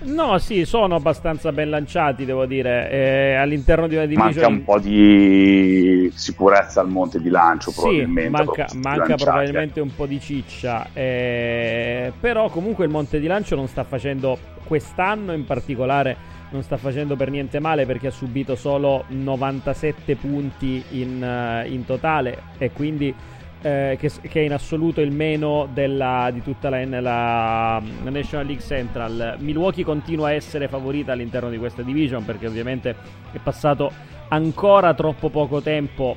No, 0.00 0.38
sì, 0.38 0.64
sono 0.64 0.94
abbastanza 0.94 1.50
ben 1.50 1.70
lanciati, 1.70 2.24
devo 2.24 2.46
dire. 2.46 2.90
Eh, 2.90 3.34
all'interno 3.34 3.88
di 3.88 3.96
una 3.96 4.06
division. 4.06 4.32
Manca 4.32 4.46
un 4.48 4.64
po' 4.64 4.78
di 4.78 6.10
sicurezza 6.14 6.80
al 6.80 6.88
monte 6.88 7.20
di 7.20 7.28
lancio, 7.28 7.70
sì, 7.70 7.80
probabilmente. 7.80 8.30
Manca, 8.30 8.66
manca 8.74 9.14
probabilmente 9.16 9.80
un 9.80 9.94
po' 9.94 10.06
di 10.06 10.20
ciccia. 10.20 10.88
Eh, 10.92 12.12
però, 12.18 12.48
comunque, 12.48 12.84
il 12.84 12.90
monte 12.90 13.18
di 13.18 13.26
lancio 13.26 13.56
non 13.56 13.66
sta 13.66 13.82
facendo 13.82 14.38
quest'anno 14.64 15.32
in 15.32 15.44
particolare. 15.44 16.36
Non 16.50 16.62
sta 16.62 16.78
facendo 16.78 17.14
per 17.14 17.30
niente 17.30 17.58
male 17.58 17.84
perché 17.84 18.06
ha 18.06 18.10
subito 18.10 18.54
solo 18.54 19.04
97 19.08 20.16
punti 20.16 20.82
in, 20.92 21.22
uh, 21.22 21.70
in 21.70 21.84
totale 21.84 22.44
e 22.56 22.70
quindi 22.70 23.14
eh, 23.60 23.96
che, 23.98 24.10
che, 24.20 24.40
è 24.40 24.44
in 24.44 24.52
assoluto 24.52 25.00
il 25.00 25.10
meno 25.10 25.68
della, 25.72 26.30
di 26.32 26.42
tutta 26.42 26.68
la, 26.68 26.84
la, 26.84 27.00
la, 27.00 28.10
National 28.10 28.46
League 28.46 28.64
Central. 28.64 29.36
Milwaukee 29.38 29.84
continua 29.84 30.28
a 30.28 30.32
essere 30.32 30.68
favorita 30.68 31.12
all'interno 31.12 31.50
di 31.50 31.58
questa 31.58 31.82
division 31.82 32.24
perché 32.24 32.46
ovviamente 32.46 32.94
è 33.32 33.38
passato 33.38 33.90
ancora 34.28 34.94
troppo 34.94 35.30
poco 35.30 35.60
tempo 35.60 36.16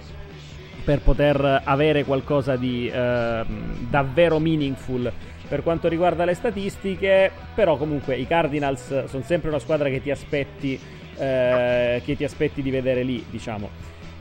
per 0.83 1.01
poter 1.01 1.61
avere 1.63 2.03
qualcosa 2.03 2.55
di 2.55 2.87
eh, 2.87 3.45
davvero 3.89 4.39
meaningful 4.39 5.11
per 5.51 5.63
quanto 5.63 5.89
riguarda 5.89 6.23
le 6.23 6.33
statistiche, 6.33 7.29
però 7.53 7.75
comunque 7.75 8.15
i 8.15 8.25
Cardinals 8.25 9.03
sono 9.03 9.21
sempre 9.23 9.49
una 9.49 9.59
squadra 9.59 9.89
che 9.89 10.01
ti 10.01 10.09
aspetti, 10.09 10.79
eh, 11.17 12.01
che 12.05 12.15
ti 12.15 12.23
aspetti 12.23 12.61
di 12.61 12.71
vedere 12.71 13.03
lì, 13.03 13.21
diciamo. 13.29 13.69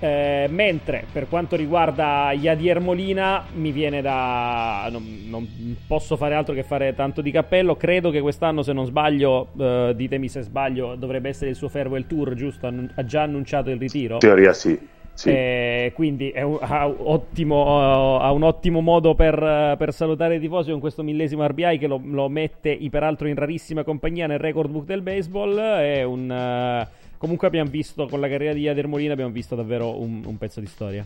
Eh, 0.02 0.46
mentre 0.48 1.04
per 1.12 1.28
quanto 1.28 1.56
riguarda 1.56 2.32
Yadier 2.32 2.80
Molina, 2.80 3.44
mi 3.52 3.70
viene 3.70 4.00
da. 4.00 4.88
Non, 4.90 5.24
non, 5.28 5.46
posso 5.86 6.16
fare 6.16 6.34
altro 6.34 6.54
che 6.54 6.62
fare 6.62 6.94
tanto 6.94 7.20
di 7.20 7.30
cappello. 7.30 7.76
Credo 7.76 8.10
che 8.10 8.22
quest'anno, 8.22 8.62
se 8.62 8.72
non 8.72 8.86
sbaglio, 8.86 9.48
eh, 9.58 9.92
ditemi 9.94 10.28
se 10.28 10.40
sbaglio, 10.40 10.94
dovrebbe 10.94 11.28
essere 11.28 11.50
il 11.50 11.56
suo 11.56 11.68
farewell 11.68 12.06
tour, 12.06 12.34
giusto? 12.34 12.66
Ha 12.66 13.04
già 13.04 13.22
annunciato 13.22 13.68
il 13.68 13.78
ritiro? 13.78 14.14
In 14.14 14.20
teoria 14.20 14.54
sì. 14.54 14.78
sì. 15.12 15.28
Eh, 15.28 15.92
quindi 15.94 16.32
un, 16.34 16.56
ha, 16.62 16.88
ottimo, 16.88 18.18
ha, 18.20 18.32
un 18.32 18.42
ottimo 18.42 18.80
modo 18.80 19.14
per, 19.14 19.76
per, 19.76 19.92
salutare 19.92 20.36
i 20.36 20.40
tifosi 20.40 20.70
con 20.70 20.80
questo 20.80 21.02
millesimo 21.02 21.46
RBI 21.46 21.76
che 21.76 21.86
lo, 21.86 22.00
lo, 22.02 22.30
mette 22.30 22.78
peraltro 22.88 23.28
in 23.28 23.34
rarissima 23.34 23.84
compagnia 23.84 24.26
nel 24.26 24.38
record 24.38 24.70
book 24.70 24.86
del 24.86 25.02
baseball. 25.02 25.58
È 25.58 26.02
un. 26.04 26.86
Uh, 26.88 27.08
Comunque 27.20 27.48
abbiamo 27.48 27.68
visto, 27.68 28.06
con 28.08 28.18
la 28.18 28.30
carriera 28.30 28.54
di 28.54 28.60
Yader 28.60 28.86
Molina, 28.86 29.12
abbiamo 29.12 29.30
visto 29.30 29.54
davvero 29.54 30.00
un, 30.00 30.22
un 30.24 30.38
pezzo 30.38 30.58
di 30.58 30.64
storia. 30.64 31.04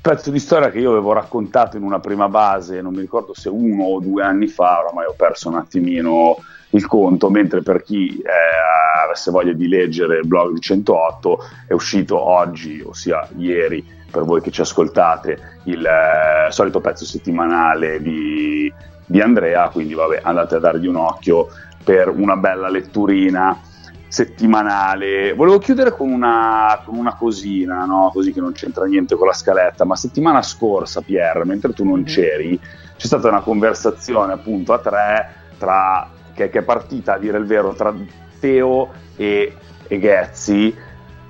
Pezzo 0.00 0.32
di 0.32 0.40
storia 0.40 0.72
che 0.72 0.80
io 0.80 0.90
avevo 0.90 1.12
raccontato 1.12 1.76
in 1.76 1.84
una 1.84 2.00
prima 2.00 2.28
base, 2.28 2.80
non 2.80 2.94
mi 2.94 3.00
ricordo 3.00 3.32
se 3.32 3.48
uno 3.48 3.84
o 3.84 4.00
due 4.00 4.24
anni 4.24 4.48
fa, 4.48 4.80
oramai 4.80 5.06
ho 5.06 5.14
perso 5.16 5.50
un 5.50 5.54
attimino 5.54 6.38
il 6.70 6.84
conto, 6.84 7.30
mentre 7.30 7.62
per 7.62 7.84
chi 7.84 8.08
eh, 8.08 9.04
avesse 9.04 9.30
voglia 9.30 9.52
di 9.52 9.68
leggere 9.68 10.18
il 10.18 10.26
blog 10.26 10.52
di 10.52 10.60
108 10.60 11.38
è 11.68 11.72
uscito 11.72 12.18
oggi, 12.20 12.82
ossia 12.84 13.28
ieri, 13.36 13.86
per 14.10 14.24
voi 14.24 14.40
che 14.40 14.50
ci 14.50 14.62
ascoltate, 14.62 15.60
il 15.66 15.86
eh, 15.86 16.50
solito 16.50 16.80
pezzo 16.80 17.04
settimanale 17.04 18.02
di, 18.02 18.72
di 19.06 19.20
Andrea, 19.20 19.68
quindi 19.68 19.94
vabbè 19.94 20.22
andate 20.24 20.56
a 20.56 20.58
dargli 20.58 20.88
un 20.88 20.96
occhio 20.96 21.46
per 21.84 22.08
una 22.08 22.34
bella 22.34 22.68
letturina 22.68 23.70
settimanale. 24.14 25.32
Volevo 25.32 25.58
chiudere 25.58 25.90
con 25.90 26.08
una, 26.08 26.80
con 26.84 26.96
una 26.96 27.16
cosina, 27.16 27.84
no? 27.84 28.12
così 28.14 28.32
che 28.32 28.40
non 28.40 28.52
c'entra 28.52 28.84
niente 28.84 29.16
con 29.16 29.26
la 29.26 29.32
scaletta, 29.32 29.84
ma 29.84 29.96
settimana 29.96 30.40
scorsa, 30.40 31.00
Pierre, 31.00 31.44
mentre 31.44 31.72
tu 31.72 31.82
non 31.82 31.98
mhm. 31.98 32.04
c'eri, 32.04 32.60
c'è 32.96 33.06
stata 33.06 33.28
una 33.28 33.40
conversazione 33.40 34.32
appunto 34.34 34.72
a 34.72 34.78
tre 34.78 35.34
tra, 35.58 36.08
che, 36.32 36.48
che, 36.48 36.60
è 36.60 36.62
partita 36.62 37.14
a 37.14 37.18
dire 37.18 37.38
il 37.38 37.44
vero 37.44 37.74
tra 37.74 37.92
Teo 38.38 38.92
e, 39.16 39.56
e 39.88 39.98
Ghezzi 39.98 40.72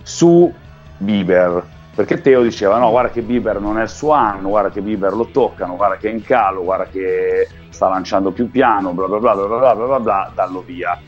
su 0.03 0.53
Bieber. 0.99 1.73
Perché 1.95 2.21
Teo 2.21 2.43
diceva: 2.43 2.77
No, 2.77 2.91
guarda 2.91 3.11
che 3.11 3.23
Bieber 3.23 3.61
non 3.61 3.79
è 3.79 3.85
il 3.85 3.89
suo 3.89 4.13
anno, 4.13 4.51
guarda 4.51 4.69
che 4.69 4.83
Bieber 4.83 5.15
lo 5.15 5.29
toccano, 5.29 5.77
guarda 5.77 5.97
che 5.97 6.11
è 6.11 6.13
in 6.13 6.23
calo, 6.23 6.65
guarda 6.65 6.85
che 6.85 7.49
sta 7.71 7.89
lanciando 7.89 8.31
più 8.31 8.51
piano, 8.51 8.93
bla 8.93 9.07
bla 9.07 9.19
bla 9.21 9.35
bla 9.35 9.47
bla 9.47 9.63
bla 9.63 9.75
bla, 9.75 9.87
bla, 9.87 10.01
bla 10.01 10.33
dallo 10.35 10.61
via 10.61 11.01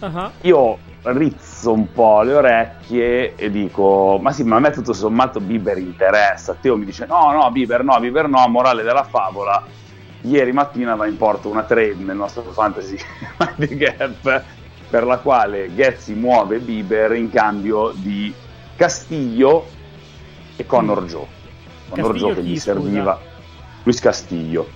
Uh-huh. 0.00 0.30
Io 0.42 0.78
rizzo 1.02 1.72
un 1.72 1.92
po' 1.92 2.22
le 2.22 2.34
orecchie 2.34 3.34
e 3.34 3.50
dico: 3.50 4.18
Ma 4.20 4.32
sì, 4.32 4.42
ma 4.42 4.56
a 4.56 4.60
me 4.60 4.70
tutto 4.70 4.92
sommato 4.92 5.40
Bieber 5.40 5.78
interessa. 5.78 6.56
Teo 6.60 6.76
mi 6.76 6.84
dice: 6.84 7.06
No, 7.06 7.32
no, 7.32 7.50
Bieber 7.50 7.82
no, 7.82 7.98
Bieber 7.98 8.28
no. 8.28 8.46
Morale 8.48 8.82
della 8.82 9.04
favola: 9.04 9.64
ieri 10.22 10.52
mattina 10.52 10.94
va 10.94 11.06
in 11.06 11.16
porto 11.16 11.48
una 11.48 11.62
trade 11.62 11.96
nel 11.98 12.16
nostro 12.16 12.42
fantasy 12.42 12.96
Mind 13.58 13.74
Gap 13.74 14.42
per 14.88 15.04
la 15.04 15.18
quale 15.18 15.72
Ghezzi 15.74 16.14
muove 16.14 16.58
Bieber 16.58 17.12
in 17.12 17.30
cambio 17.30 17.92
di 17.94 18.32
Castiglio 18.76 19.66
e 20.56 20.66
Connor 20.66 21.02
mm. 21.02 21.06
Joe. 21.06 21.26
Connor 21.88 22.10
Castiglio 22.10 22.32
Joe 22.32 22.42
che 22.42 22.48
gli 22.48 22.58
serviva. 22.58 23.20
Luis 23.82 24.00
Castiglio 24.00 24.75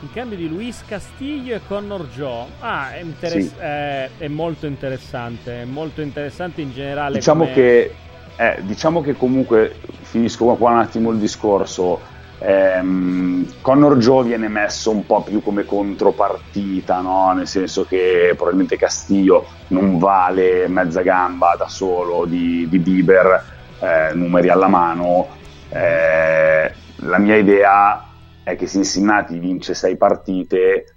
in 0.00 0.12
cambio 0.12 0.36
di 0.36 0.48
Luis 0.48 0.82
Castillo 0.86 1.54
e 1.54 1.60
Connor 1.66 2.06
Joe. 2.08 2.46
Ah, 2.60 2.92
è, 2.92 3.00
interess- 3.00 3.54
sì. 3.54 3.58
è, 3.58 4.10
è 4.18 4.28
molto 4.28 4.66
interessante. 4.66 5.62
È 5.62 5.64
molto 5.64 6.00
interessante 6.00 6.60
in 6.60 6.72
generale. 6.72 7.14
Diciamo, 7.14 7.44
come... 7.44 7.54
che, 7.54 7.94
eh, 8.36 8.58
diciamo 8.62 9.00
che 9.00 9.14
comunque 9.14 9.74
finisco 10.02 10.44
qua 10.54 10.70
un 10.70 10.78
attimo 10.78 11.10
il 11.10 11.18
discorso. 11.18 12.14
Ehm, 12.38 13.60
Connor 13.62 13.96
Joe 13.96 14.24
viene 14.24 14.48
messo 14.48 14.90
un 14.90 15.06
po' 15.06 15.22
più 15.22 15.42
come 15.42 15.64
contropartita, 15.64 17.00
no? 17.00 17.32
nel 17.32 17.46
senso 17.46 17.86
che 17.86 18.32
probabilmente 18.34 18.76
Castillo 18.76 19.46
non 19.68 19.98
vale 19.98 20.68
mezza 20.68 21.00
gamba 21.00 21.54
da 21.56 21.68
solo 21.68 22.26
di, 22.26 22.68
di 22.68 22.78
Bieber, 22.78 23.44
eh, 23.80 24.10
numeri 24.12 24.50
alla 24.50 24.68
mano. 24.68 25.28
Eh, 25.70 26.72
la 26.96 27.18
mia 27.18 27.36
idea 27.36 28.06
è 28.46 28.54
che 28.54 28.68
Cincinnati 28.68 29.40
vince 29.40 29.74
sei 29.74 29.96
partite 29.96 30.94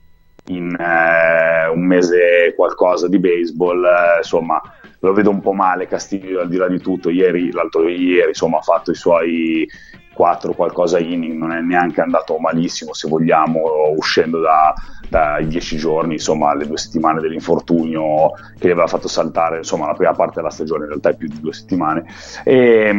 in 0.49 0.71
eh, 0.79 1.67
un 1.67 1.83
mese 1.83 2.53
qualcosa 2.55 3.07
di 3.07 3.17
baseball, 3.17 3.83
eh, 3.83 4.17
insomma 4.17 4.61
lo 4.99 5.13
vedo 5.13 5.31
un 5.31 5.41
po' 5.41 5.53
male 5.53 5.87
Castiglio 5.87 6.41
al 6.41 6.47
di 6.47 6.57
là 6.57 6.67
di 6.67 6.79
tutto, 6.79 7.09
ieri, 7.09 7.51
l'altro 7.51 7.87
ieri 7.87 8.27
insomma 8.27 8.59
ha 8.59 8.61
fatto 8.61 8.91
i 8.91 8.95
suoi 8.95 9.67
4 10.19 10.51
qualcosa 10.51 10.99
inning, 10.99 11.37
non 11.37 11.53
è 11.53 11.61
neanche 11.61 12.01
andato 12.01 12.37
malissimo 12.39 12.93
se 12.93 13.07
vogliamo, 13.07 13.93
uscendo 13.95 14.41
da, 14.41 14.73
dai 15.07 15.47
10 15.47 15.77
giorni, 15.77 16.15
insomma, 16.15 16.53
le 16.53 16.67
due 16.67 16.77
settimane 16.77 17.21
dell'infortunio 17.21 18.31
che 18.59 18.67
gli 18.67 18.71
aveva 18.71 18.87
fatto 18.87 19.07
saltare, 19.07 19.59
insomma, 19.59 19.85
la 19.85 19.93
prima 19.93 20.11
parte 20.11 20.33
della 20.35 20.49
stagione, 20.49 20.83
in 20.83 20.89
realtà 20.89 21.11
è 21.11 21.15
più 21.15 21.29
di 21.29 21.39
due 21.39 21.53
settimane. 21.53 22.03
E, 22.43 22.93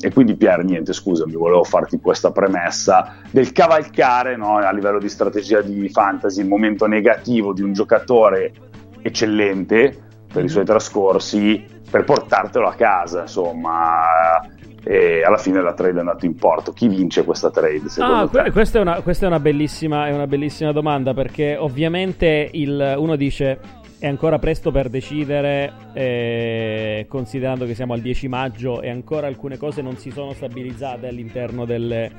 e 0.00 0.12
quindi 0.14 0.36
Pier, 0.36 0.64
niente, 0.64 0.94
scusami, 0.94 1.34
volevo 1.34 1.64
farti 1.64 2.00
questa 2.00 2.32
premessa 2.32 3.16
del 3.30 3.52
cavalcare 3.52 4.34
no, 4.34 4.56
a 4.56 4.72
livello 4.72 4.98
di 4.98 5.10
strategia 5.10 5.60
di 5.60 5.90
fantasy 5.90 6.40
il 6.40 6.48
momento 6.48 6.86
negativo 6.86 7.52
di 7.52 7.60
un 7.60 7.74
giocatore 7.74 8.54
eccellente 9.02 9.94
per 10.32 10.42
i 10.42 10.48
suoi 10.48 10.64
trascorsi 10.64 11.62
per 11.90 12.04
portartelo 12.04 12.66
a 12.66 12.72
casa, 12.72 13.20
insomma 13.20 14.42
e 14.84 15.22
alla 15.22 15.38
fine 15.38 15.62
la 15.62 15.72
trade 15.72 15.96
è 15.96 16.00
andata 16.00 16.26
in 16.26 16.36
porto. 16.36 16.72
Chi 16.72 16.88
vince 16.88 17.24
questa 17.24 17.50
trade? 17.50 17.82
Ah, 17.98 18.28
que- 18.30 18.50
questa, 18.52 18.78
è 18.78 18.82
una, 18.82 19.00
questa 19.00 19.24
è, 19.24 19.28
una 19.28 19.40
bellissima, 19.40 20.06
è 20.06 20.12
una 20.12 20.26
bellissima 20.26 20.72
domanda 20.72 21.14
perché 21.14 21.56
ovviamente 21.56 22.50
il, 22.52 22.94
uno 22.98 23.16
dice 23.16 23.82
è 23.98 24.06
ancora 24.06 24.38
presto 24.38 24.70
per 24.70 24.90
decidere, 24.90 25.72
eh, 25.94 27.06
considerando 27.08 27.64
che 27.64 27.74
siamo 27.74 27.94
al 27.94 28.00
10 28.00 28.28
maggio 28.28 28.82
e 28.82 28.90
ancora 28.90 29.26
alcune 29.26 29.56
cose 29.56 29.80
non 29.80 29.96
si 29.96 30.10
sono 30.10 30.34
stabilizzate 30.34 31.08
all'interno 31.08 31.64
delle, 31.64 32.10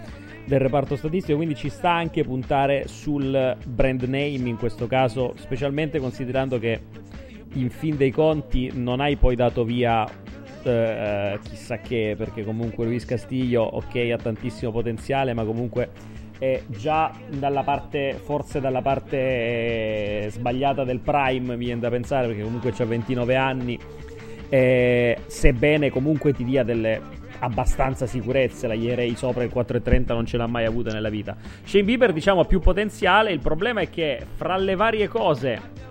del 0.45 0.59
reparto 0.59 0.95
statistico, 0.95 1.37
quindi 1.37 1.53
ci 1.53 1.69
sta 1.69 1.91
anche 1.91 2.23
puntare 2.23 2.87
sul 2.87 3.55
brand 3.67 4.01
name 4.01 4.49
in 4.49 4.57
questo 4.57 4.87
caso, 4.87 5.33
specialmente 5.37 5.99
considerando 5.99 6.57
che 6.57 6.81
in 7.53 7.69
fin 7.69 7.97
dei 7.97 8.11
conti 8.11 8.71
non 8.73 8.99
hai 8.99 9.15
poi 9.15 9.35
dato 9.35 9.63
via 9.63 10.07
eh, 10.65 11.39
chissà 11.43 11.77
che, 11.77 12.15
perché 12.17 12.43
comunque 12.43 12.85
Luis 12.85 13.05
Castiglio, 13.05 13.61
ok, 13.61 14.09
ha 14.11 14.17
tantissimo 14.17 14.71
potenziale, 14.71 15.33
ma 15.33 15.43
comunque 15.43 15.89
è 16.37 16.61
già 16.67 17.11
dalla 17.29 17.63
parte, 17.63 18.19
forse 18.21 18.59
dalla 18.59 18.81
parte 18.81 19.17
eh, 19.17 20.27
sbagliata 20.29 20.83
del 20.83 20.99
prime, 20.99 21.55
mi 21.55 21.65
viene 21.65 21.81
da 21.81 21.89
pensare, 21.89 22.27
perché 22.27 22.41
comunque 22.41 22.73
ha 22.75 22.85
29 22.85 23.35
anni, 23.35 23.79
eh, 24.49 25.17
sebbene 25.27 25.89
comunque 25.89 26.33
ti 26.33 26.43
dia 26.43 26.63
delle 26.63 27.23
abbastanza 27.39 28.05
sicurezze, 28.05 28.67
la 28.67 28.73
Ierei 28.73 29.15
sopra 29.15 29.43
il 29.43 29.51
4,30 29.53 30.13
non 30.13 30.25
ce 30.25 30.37
l'ha 30.37 30.47
mai 30.47 30.65
avuta 30.65 30.91
nella 30.91 31.09
vita. 31.09 31.35
Shane 31.63 31.83
Bieber 31.83 32.11
diciamo 32.11 32.41
ha 32.41 32.45
più 32.45 32.59
potenziale, 32.59 33.31
il 33.31 33.39
problema 33.39 33.81
è 33.81 33.89
che 33.89 34.25
fra 34.35 34.57
le 34.57 34.75
varie 34.75 35.07
cose 35.07 35.83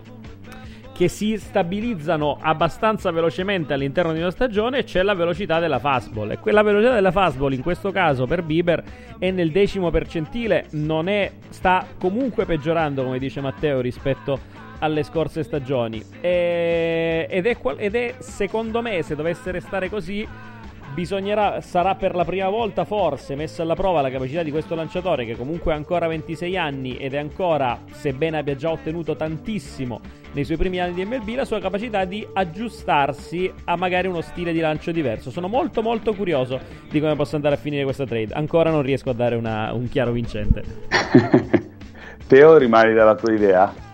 che 0.95 1.09
si 1.09 1.36
stabilizzano 1.36 2.38
abbastanza 2.40 3.11
velocemente 3.11 3.72
all'interno 3.72 4.12
di 4.12 4.20
una 4.20 4.30
stagione 4.30 4.84
c'è 4.84 5.03
la 5.03 5.14
velocità 5.14 5.59
della 5.59 5.80
fastball 5.80 6.30
e 6.30 6.38
quella 6.38 6.62
velocità 6.62 6.95
della 6.95 7.11
fastball 7.11 7.53
in 7.53 7.62
questo 7.62 7.90
caso 7.90 8.26
per 8.26 8.42
Bieber 8.42 8.82
è 9.18 9.32
nel 9.32 9.51
decimo 9.51 9.90
percentile 9.90 10.66
non 10.70 11.09
è, 11.09 11.32
sta 11.49 11.84
comunque 11.99 12.45
peggiorando 12.45 13.03
come 13.03 13.18
dice 13.18 13.40
Matteo 13.40 13.80
rispetto 13.80 14.62
alle 14.78 15.03
scorse 15.03 15.42
stagioni. 15.42 16.03
E, 16.20 17.26
ed, 17.28 17.47
è, 17.47 17.57
ed 17.76 17.95
è 17.95 18.14
secondo 18.18 18.82
me, 18.82 19.03
se 19.03 19.14
dovesse 19.14 19.51
restare 19.51 19.88
così, 19.88 20.26
bisognerà, 20.95 21.61
sarà 21.61 21.97
per 21.97 22.14
la 22.14 22.24
prima 22.24 22.49
volta 22.49 22.84
forse 22.84 23.34
messa 23.34 23.62
alla 23.62 23.74
prova 23.74 24.01
la 24.01 24.11
capacità 24.11 24.42
di 24.42 24.51
questo 24.51 24.74
lanciatore 24.74 25.26
che 25.26 25.36
comunque 25.36 25.72
ha 25.72 25.76
ancora 25.76 26.07
26 26.07 26.57
anni 26.57 26.97
ed 26.97 27.14
è 27.14 27.18
ancora, 27.18 27.80
sebbene 27.90 28.38
abbia 28.38 28.55
già 28.55 28.70
ottenuto 28.70 29.16
tantissimo 29.16 30.01
nei 30.32 30.45
suoi 30.45 30.57
primi 30.57 30.80
anni 30.80 30.95
di 30.95 31.05
MLB, 31.05 31.28
la 31.34 31.45
sua 31.45 31.61
capacità 31.61 32.05
di 32.05 32.26
aggiustarsi 32.32 33.53
a 33.64 33.76
magari 33.76 34.09
uno 34.09 34.20
stile 34.20 34.53
di 34.53 34.61
lancio 34.61 34.90
diverso. 34.90 35.30
Sono 35.30 35.47
molto 35.49 35.80
molto 35.82 36.12
curioso 36.14 36.59
di 36.90 37.01
come 37.01 37.14
possa 37.14 37.36
andare 37.36 37.55
a 37.55 37.59
finire 37.59 37.84
questa 37.84 38.05
trade. 38.05 38.34
Ancora 38.34 38.70
non 38.70 38.82
riesco 38.82 39.11
a 39.11 39.14
dare 39.14 39.36
una, 39.36 39.72
un 39.72 39.88
chiaro 39.88 40.11
vincente. 40.11 40.62
Teo, 42.26 42.57
rimani 42.57 42.95
dalla 42.95 43.14
tua 43.14 43.32
idea? 43.32 43.93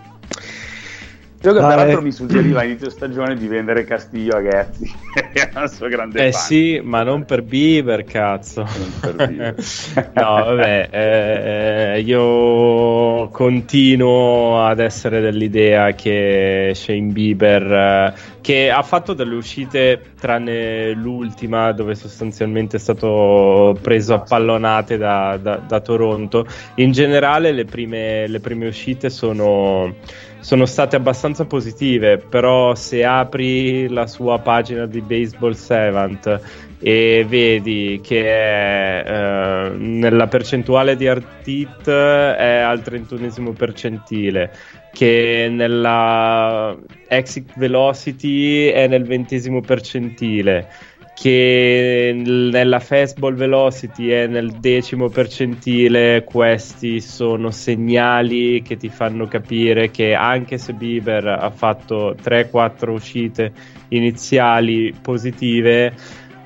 Io 1.43 1.53
che 1.53 1.59
peraltro 1.59 2.01
mi 2.03 2.11
suggeriva 2.11 2.59
a 2.59 2.63
inizio 2.63 2.89
stagione 2.91 3.35
di 3.35 3.47
vendere 3.47 3.83
Castillo 3.83 4.35
a 4.35 4.41
Ghezzi, 4.41 4.85
che 5.33 5.49
era 5.49 5.63
il 5.63 5.69
suo 5.71 5.87
grande 5.87 6.27
Eh 6.27 6.31
fan. 6.31 6.41
sì, 6.41 6.79
ma 6.83 7.01
non 7.01 7.25
per 7.25 7.41
Bieber, 7.41 8.03
cazzo. 8.03 8.61
Non 8.61 8.93
per 8.99 9.27
Bieber. 9.27 9.55
no, 10.13 10.23
vabbè, 10.45 10.89
eh, 10.91 12.01
io 12.01 13.27
continuo 13.29 14.63
ad 14.63 14.79
essere 14.79 15.19
dell'idea 15.19 15.93
che 15.93 16.73
Shane 16.75 17.11
Bieber, 17.11 17.71
eh, 17.71 18.13
che 18.41 18.69
ha 18.71 18.81
fatto 18.81 19.13
delle 19.13 19.35
uscite, 19.35 20.01
tranne 20.19 20.93
l'ultima, 20.93 21.71
dove 21.71 21.95
sostanzialmente 21.95 22.77
è 22.77 22.79
stato 22.79 23.77
preso 23.81 24.15
a 24.15 24.19
pallonate 24.19 24.97
da, 24.97 25.37
da, 25.37 25.57
da 25.57 25.79
Toronto, 25.79 26.45
in 26.75 26.91
generale 26.91 27.51
le 27.51 27.65
prime, 27.65 28.27
le 28.27 28.39
prime 28.39 28.67
uscite 28.67 29.09
sono 29.09 29.95
sono 30.41 30.65
state 30.65 30.95
abbastanza 30.95 31.45
positive, 31.45 32.17
però 32.17 32.73
se 32.73 33.05
apri 33.05 33.87
la 33.87 34.07
sua 34.07 34.39
pagina 34.39 34.87
di 34.87 34.99
Baseball 35.01 35.53
7 35.53 36.69
e 36.83 37.23
vedi 37.27 38.01
che 38.03 38.25
è, 38.25 39.03
eh, 39.05 39.69
nella 39.77 40.27
percentuale 40.27 40.95
di 40.95 41.07
art 41.07 41.47
hit 41.47 41.87
è 41.87 42.57
al 42.57 42.81
31 42.81 43.51
percentile, 43.51 44.51
che 44.91 45.47
nella 45.49 46.75
exit 47.07 47.51
velocity 47.55 48.67
è 48.67 48.87
nel 48.87 49.03
20 49.03 49.61
percentile 49.61 50.67
che 51.13 52.13
nella 52.15 52.79
fastball 52.79 53.35
velocity 53.35 54.07
è 54.07 54.25
nel 54.25 54.53
decimo 54.53 55.09
percentile, 55.09 56.23
questi 56.23 56.99
sono 56.99 57.51
segnali 57.51 58.63
che 58.63 58.75
ti 58.75 58.89
fanno 58.89 59.27
capire 59.27 59.91
che 59.91 60.15
anche 60.15 60.57
se 60.57 60.73
Bieber 60.73 61.27
ha 61.27 61.51
fatto 61.51 62.15
3-4 62.15 62.89
uscite 62.89 63.53
iniziali 63.89 64.95
positive, 64.99 65.93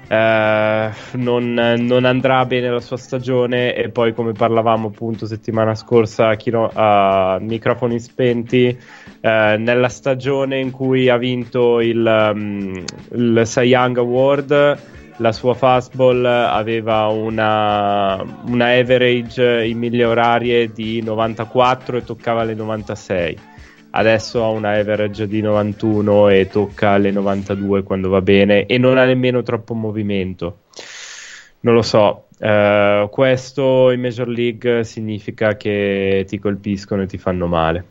eh, 0.08 0.90
non, 1.14 1.54
non, 1.54 2.06
andrà 2.06 2.46
bene 2.46 2.70
la 2.70 2.80
sua 2.80 2.98
stagione 2.98 3.74
e 3.76 3.90
poi 3.90 4.14
come 4.14 4.34
parlavamo 4.34 4.88
appunto 4.88 5.26
settimana 5.26 5.74
scorsa 5.74 6.30
a, 6.30 6.36
chino, 6.36 6.70
microfoni 7.40 8.00
spenti 8.00 8.68
eh, 8.68 9.56
nella 9.58 9.90
stagione 9.90 10.60
in 10.60 10.72
cui 10.72 11.10
ha 11.10 11.18
vinto 11.18 11.82
il, 11.82 12.32
um, 12.34 12.84
il 13.14 13.42
Cy 13.46 13.68
Young 13.68 13.98
Award 13.98 14.78
la 15.18 15.32
sua 15.32 15.54
fastball 15.54 16.26
aveva 16.26 17.08
una, 17.08 18.22
una 18.48 18.66
average 18.68 19.66
in 19.66 19.78
miglia 19.78 20.10
orarie 20.10 20.72
di 20.74 21.02
94 21.02 21.98
e 21.98 22.04
toccava 22.04 22.44
le 22.44 22.54
96 22.54 23.38
adesso 23.96 24.44
ha 24.44 24.50
una 24.50 24.72
average 24.72 25.28
di 25.28 25.42
91 25.42 26.30
e 26.30 26.48
tocca 26.48 26.98
le 26.98 27.12
92 27.12 27.84
quando 27.84 28.10
va 28.10 28.22
bene 28.22 28.66
e 28.66 28.78
non 28.78 28.98
ha 28.98 29.06
nemmeno 29.06 29.42
troppo 29.42 29.74
movimento. 29.74 30.60
Non 31.62 31.74
lo 31.74 31.82
so, 31.82 32.28
uh, 32.38 33.10
questo 33.10 33.92
in 33.92 34.02
Major 34.02 34.28
League 34.28 34.84
significa 34.84 35.56
che 35.56 36.26
ti 36.28 36.38
colpiscono 36.40 37.04
e 37.04 37.08
ti 37.08 37.18
fanno 37.18 37.48
male. 37.48 37.86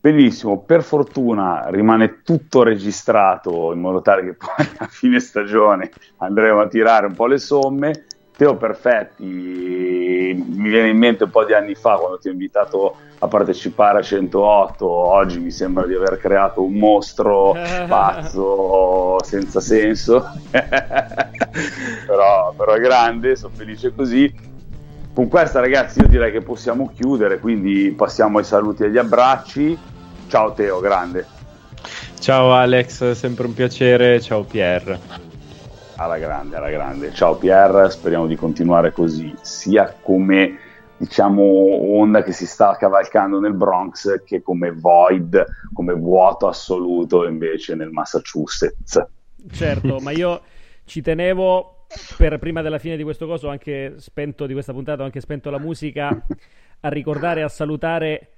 Benissimo, 0.00 0.60
per 0.60 0.82
fortuna 0.82 1.68
rimane 1.68 2.22
tutto 2.22 2.62
registrato 2.62 3.72
in 3.74 3.80
modo 3.80 4.00
tale 4.00 4.24
che 4.24 4.32
poi 4.32 4.66
a 4.78 4.86
fine 4.86 5.20
stagione 5.20 5.90
andremo 6.18 6.60
a 6.60 6.68
tirare 6.68 7.06
un 7.06 7.14
po' 7.14 7.26
le 7.26 7.38
somme. 7.38 8.06
Teo 8.34 8.56
Perfetti, 8.56 9.24
mi 9.24 10.68
viene 10.70 10.88
in 10.88 10.96
mente 10.96 11.24
un 11.24 11.30
po' 11.30 11.44
di 11.44 11.52
anni 11.52 11.74
fa 11.74 11.96
quando 11.96 12.18
ti 12.18 12.28
ho 12.28 12.32
invitato 12.32 12.96
a 13.22 13.28
partecipare 13.28 13.98
a 13.98 14.02
108, 14.02 14.86
oggi 14.86 15.40
mi 15.40 15.50
sembra 15.50 15.86
di 15.86 15.94
aver 15.94 16.16
creato 16.16 16.62
un 16.62 16.72
mostro 16.72 17.54
pazzo 17.86 19.22
senza 19.22 19.60
senso, 19.60 20.26
però, 20.50 22.54
però 22.56 22.72
è 22.72 22.80
grande, 22.80 23.36
sono 23.36 23.52
felice 23.54 23.94
così. 23.94 24.48
Con 25.12 25.28
questa 25.28 25.60
ragazzi 25.60 26.00
io 26.00 26.06
direi 26.06 26.32
che 26.32 26.40
possiamo 26.40 26.90
chiudere, 26.94 27.40
quindi 27.40 27.90
passiamo 27.90 28.38
ai 28.38 28.44
saluti 28.44 28.84
e 28.84 28.86
agli 28.86 28.98
abbracci. 28.98 29.78
Ciao 30.28 30.52
Teo, 30.52 30.80
grande. 30.80 31.26
Ciao 32.18 32.54
Alex, 32.54 33.10
sempre 33.10 33.46
un 33.46 33.52
piacere, 33.52 34.20
ciao 34.22 34.44
Pierre. 34.44 34.98
Alla 35.96 36.16
grande, 36.16 36.56
alla 36.56 36.70
grande. 36.70 37.12
Ciao 37.12 37.34
Pierre, 37.34 37.90
speriamo 37.90 38.26
di 38.26 38.36
continuare 38.36 38.92
così, 38.92 39.34
sia 39.42 39.94
come 40.00 40.69
diciamo 41.00 41.42
onda 41.42 42.22
che 42.22 42.32
si 42.32 42.46
sta 42.46 42.76
cavalcando 42.76 43.40
nel 43.40 43.54
Bronx 43.54 44.22
che 44.22 44.42
come 44.42 44.70
void, 44.70 45.46
come 45.72 45.94
vuoto 45.94 46.46
assoluto 46.46 47.26
invece 47.26 47.74
nel 47.74 47.88
Massachusetts. 47.88 49.02
Certo, 49.50 49.98
ma 50.00 50.10
io 50.10 50.42
ci 50.84 51.00
tenevo 51.00 51.86
per 52.18 52.38
prima 52.38 52.60
della 52.60 52.78
fine 52.78 52.98
di 52.98 53.02
questo 53.02 53.26
coso, 53.26 53.48
anche 53.48 53.94
spento 53.96 54.44
di 54.44 54.52
questa 54.52 54.74
puntata, 54.74 55.02
anche 55.02 55.22
spento 55.22 55.48
la 55.48 55.58
musica 55.58 56.08
a 56.80 56.88
ricordare 56.90 57.42
a 57.42 57.48
salutare 57.48 58.32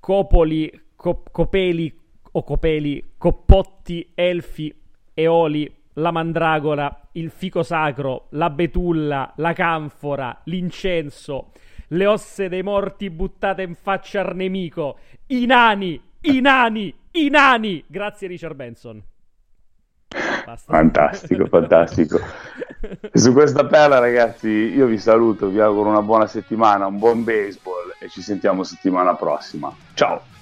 Copoli, 0.00 0.72
Cop- 0.96 1.30
Copeli 1.30 2.00
o 2.32 2.42
Copeli, 2.42 3.12
Coppotti, 3.18 4.12
Elfi, 4.14 4.74
Eoli, 5.12 5.70
la 5.94 6.10
mandragola, 6.10 7.08
il 7.12 7.28
fico 7.28 7.62
sacro, 7.62 8.28
la 8.30 8.48
betulla, 8.48 9.34
la 9.36 9.52
canfora, 9.52 10.40
l'incenso, 10.44 11.52
le 11.88 12.06
osse 12.06 12.48
dei 12.48 12.62
morti 12.62 13.10
buttate 13.10 13.62
in 13.62 13.74
faccia 13.74 14.20
al 14.20 14.34
nemico, 14.34 14.98
i 15.26 15.46
nani, 15.46 16.00
i 16.22 16.40
nani, 16.40 16.94
i 17.12 17.28
nani. 17.28 17.84
Grazie 17.86 18.28
Richard 18.28 18.54
Benson. 18.54 19.02
Basta. 20.44 20.72
Fantastico, 20.72 21.46
fantastico. 21.46 22.20
Su 23.12 23.32
questa 23.32 23.66
perla, 23.66 23.98
ragazzi, 23.98 24.48
io 24.48 24.86
vi 24.86 24.98
saluto, 24.98 25.48
vi 25.48 25.60
auguro 25.60 25.90
una 25.90 26.02
buona 26.02 26.26
settimana, 26.26 26.86
un 26.86 26.98
buon 26.98 27.24
baseball 27.24 27.94
e 27.98 28.08
ci 28.08 28.22
sentiamo 28.22 28.62
settimana 28.62 29.14
prossima. 29.14 29.74
Ciao! 29.94 30.34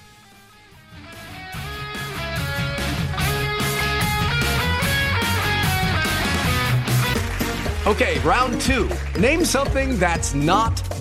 Okay, 7.87 8.17
round 8.23 8.59
two. 8.61 8.89
Name 9.19 9.45
something 9.45 9.99
that's 9.99 10.33
not 10.33 10.94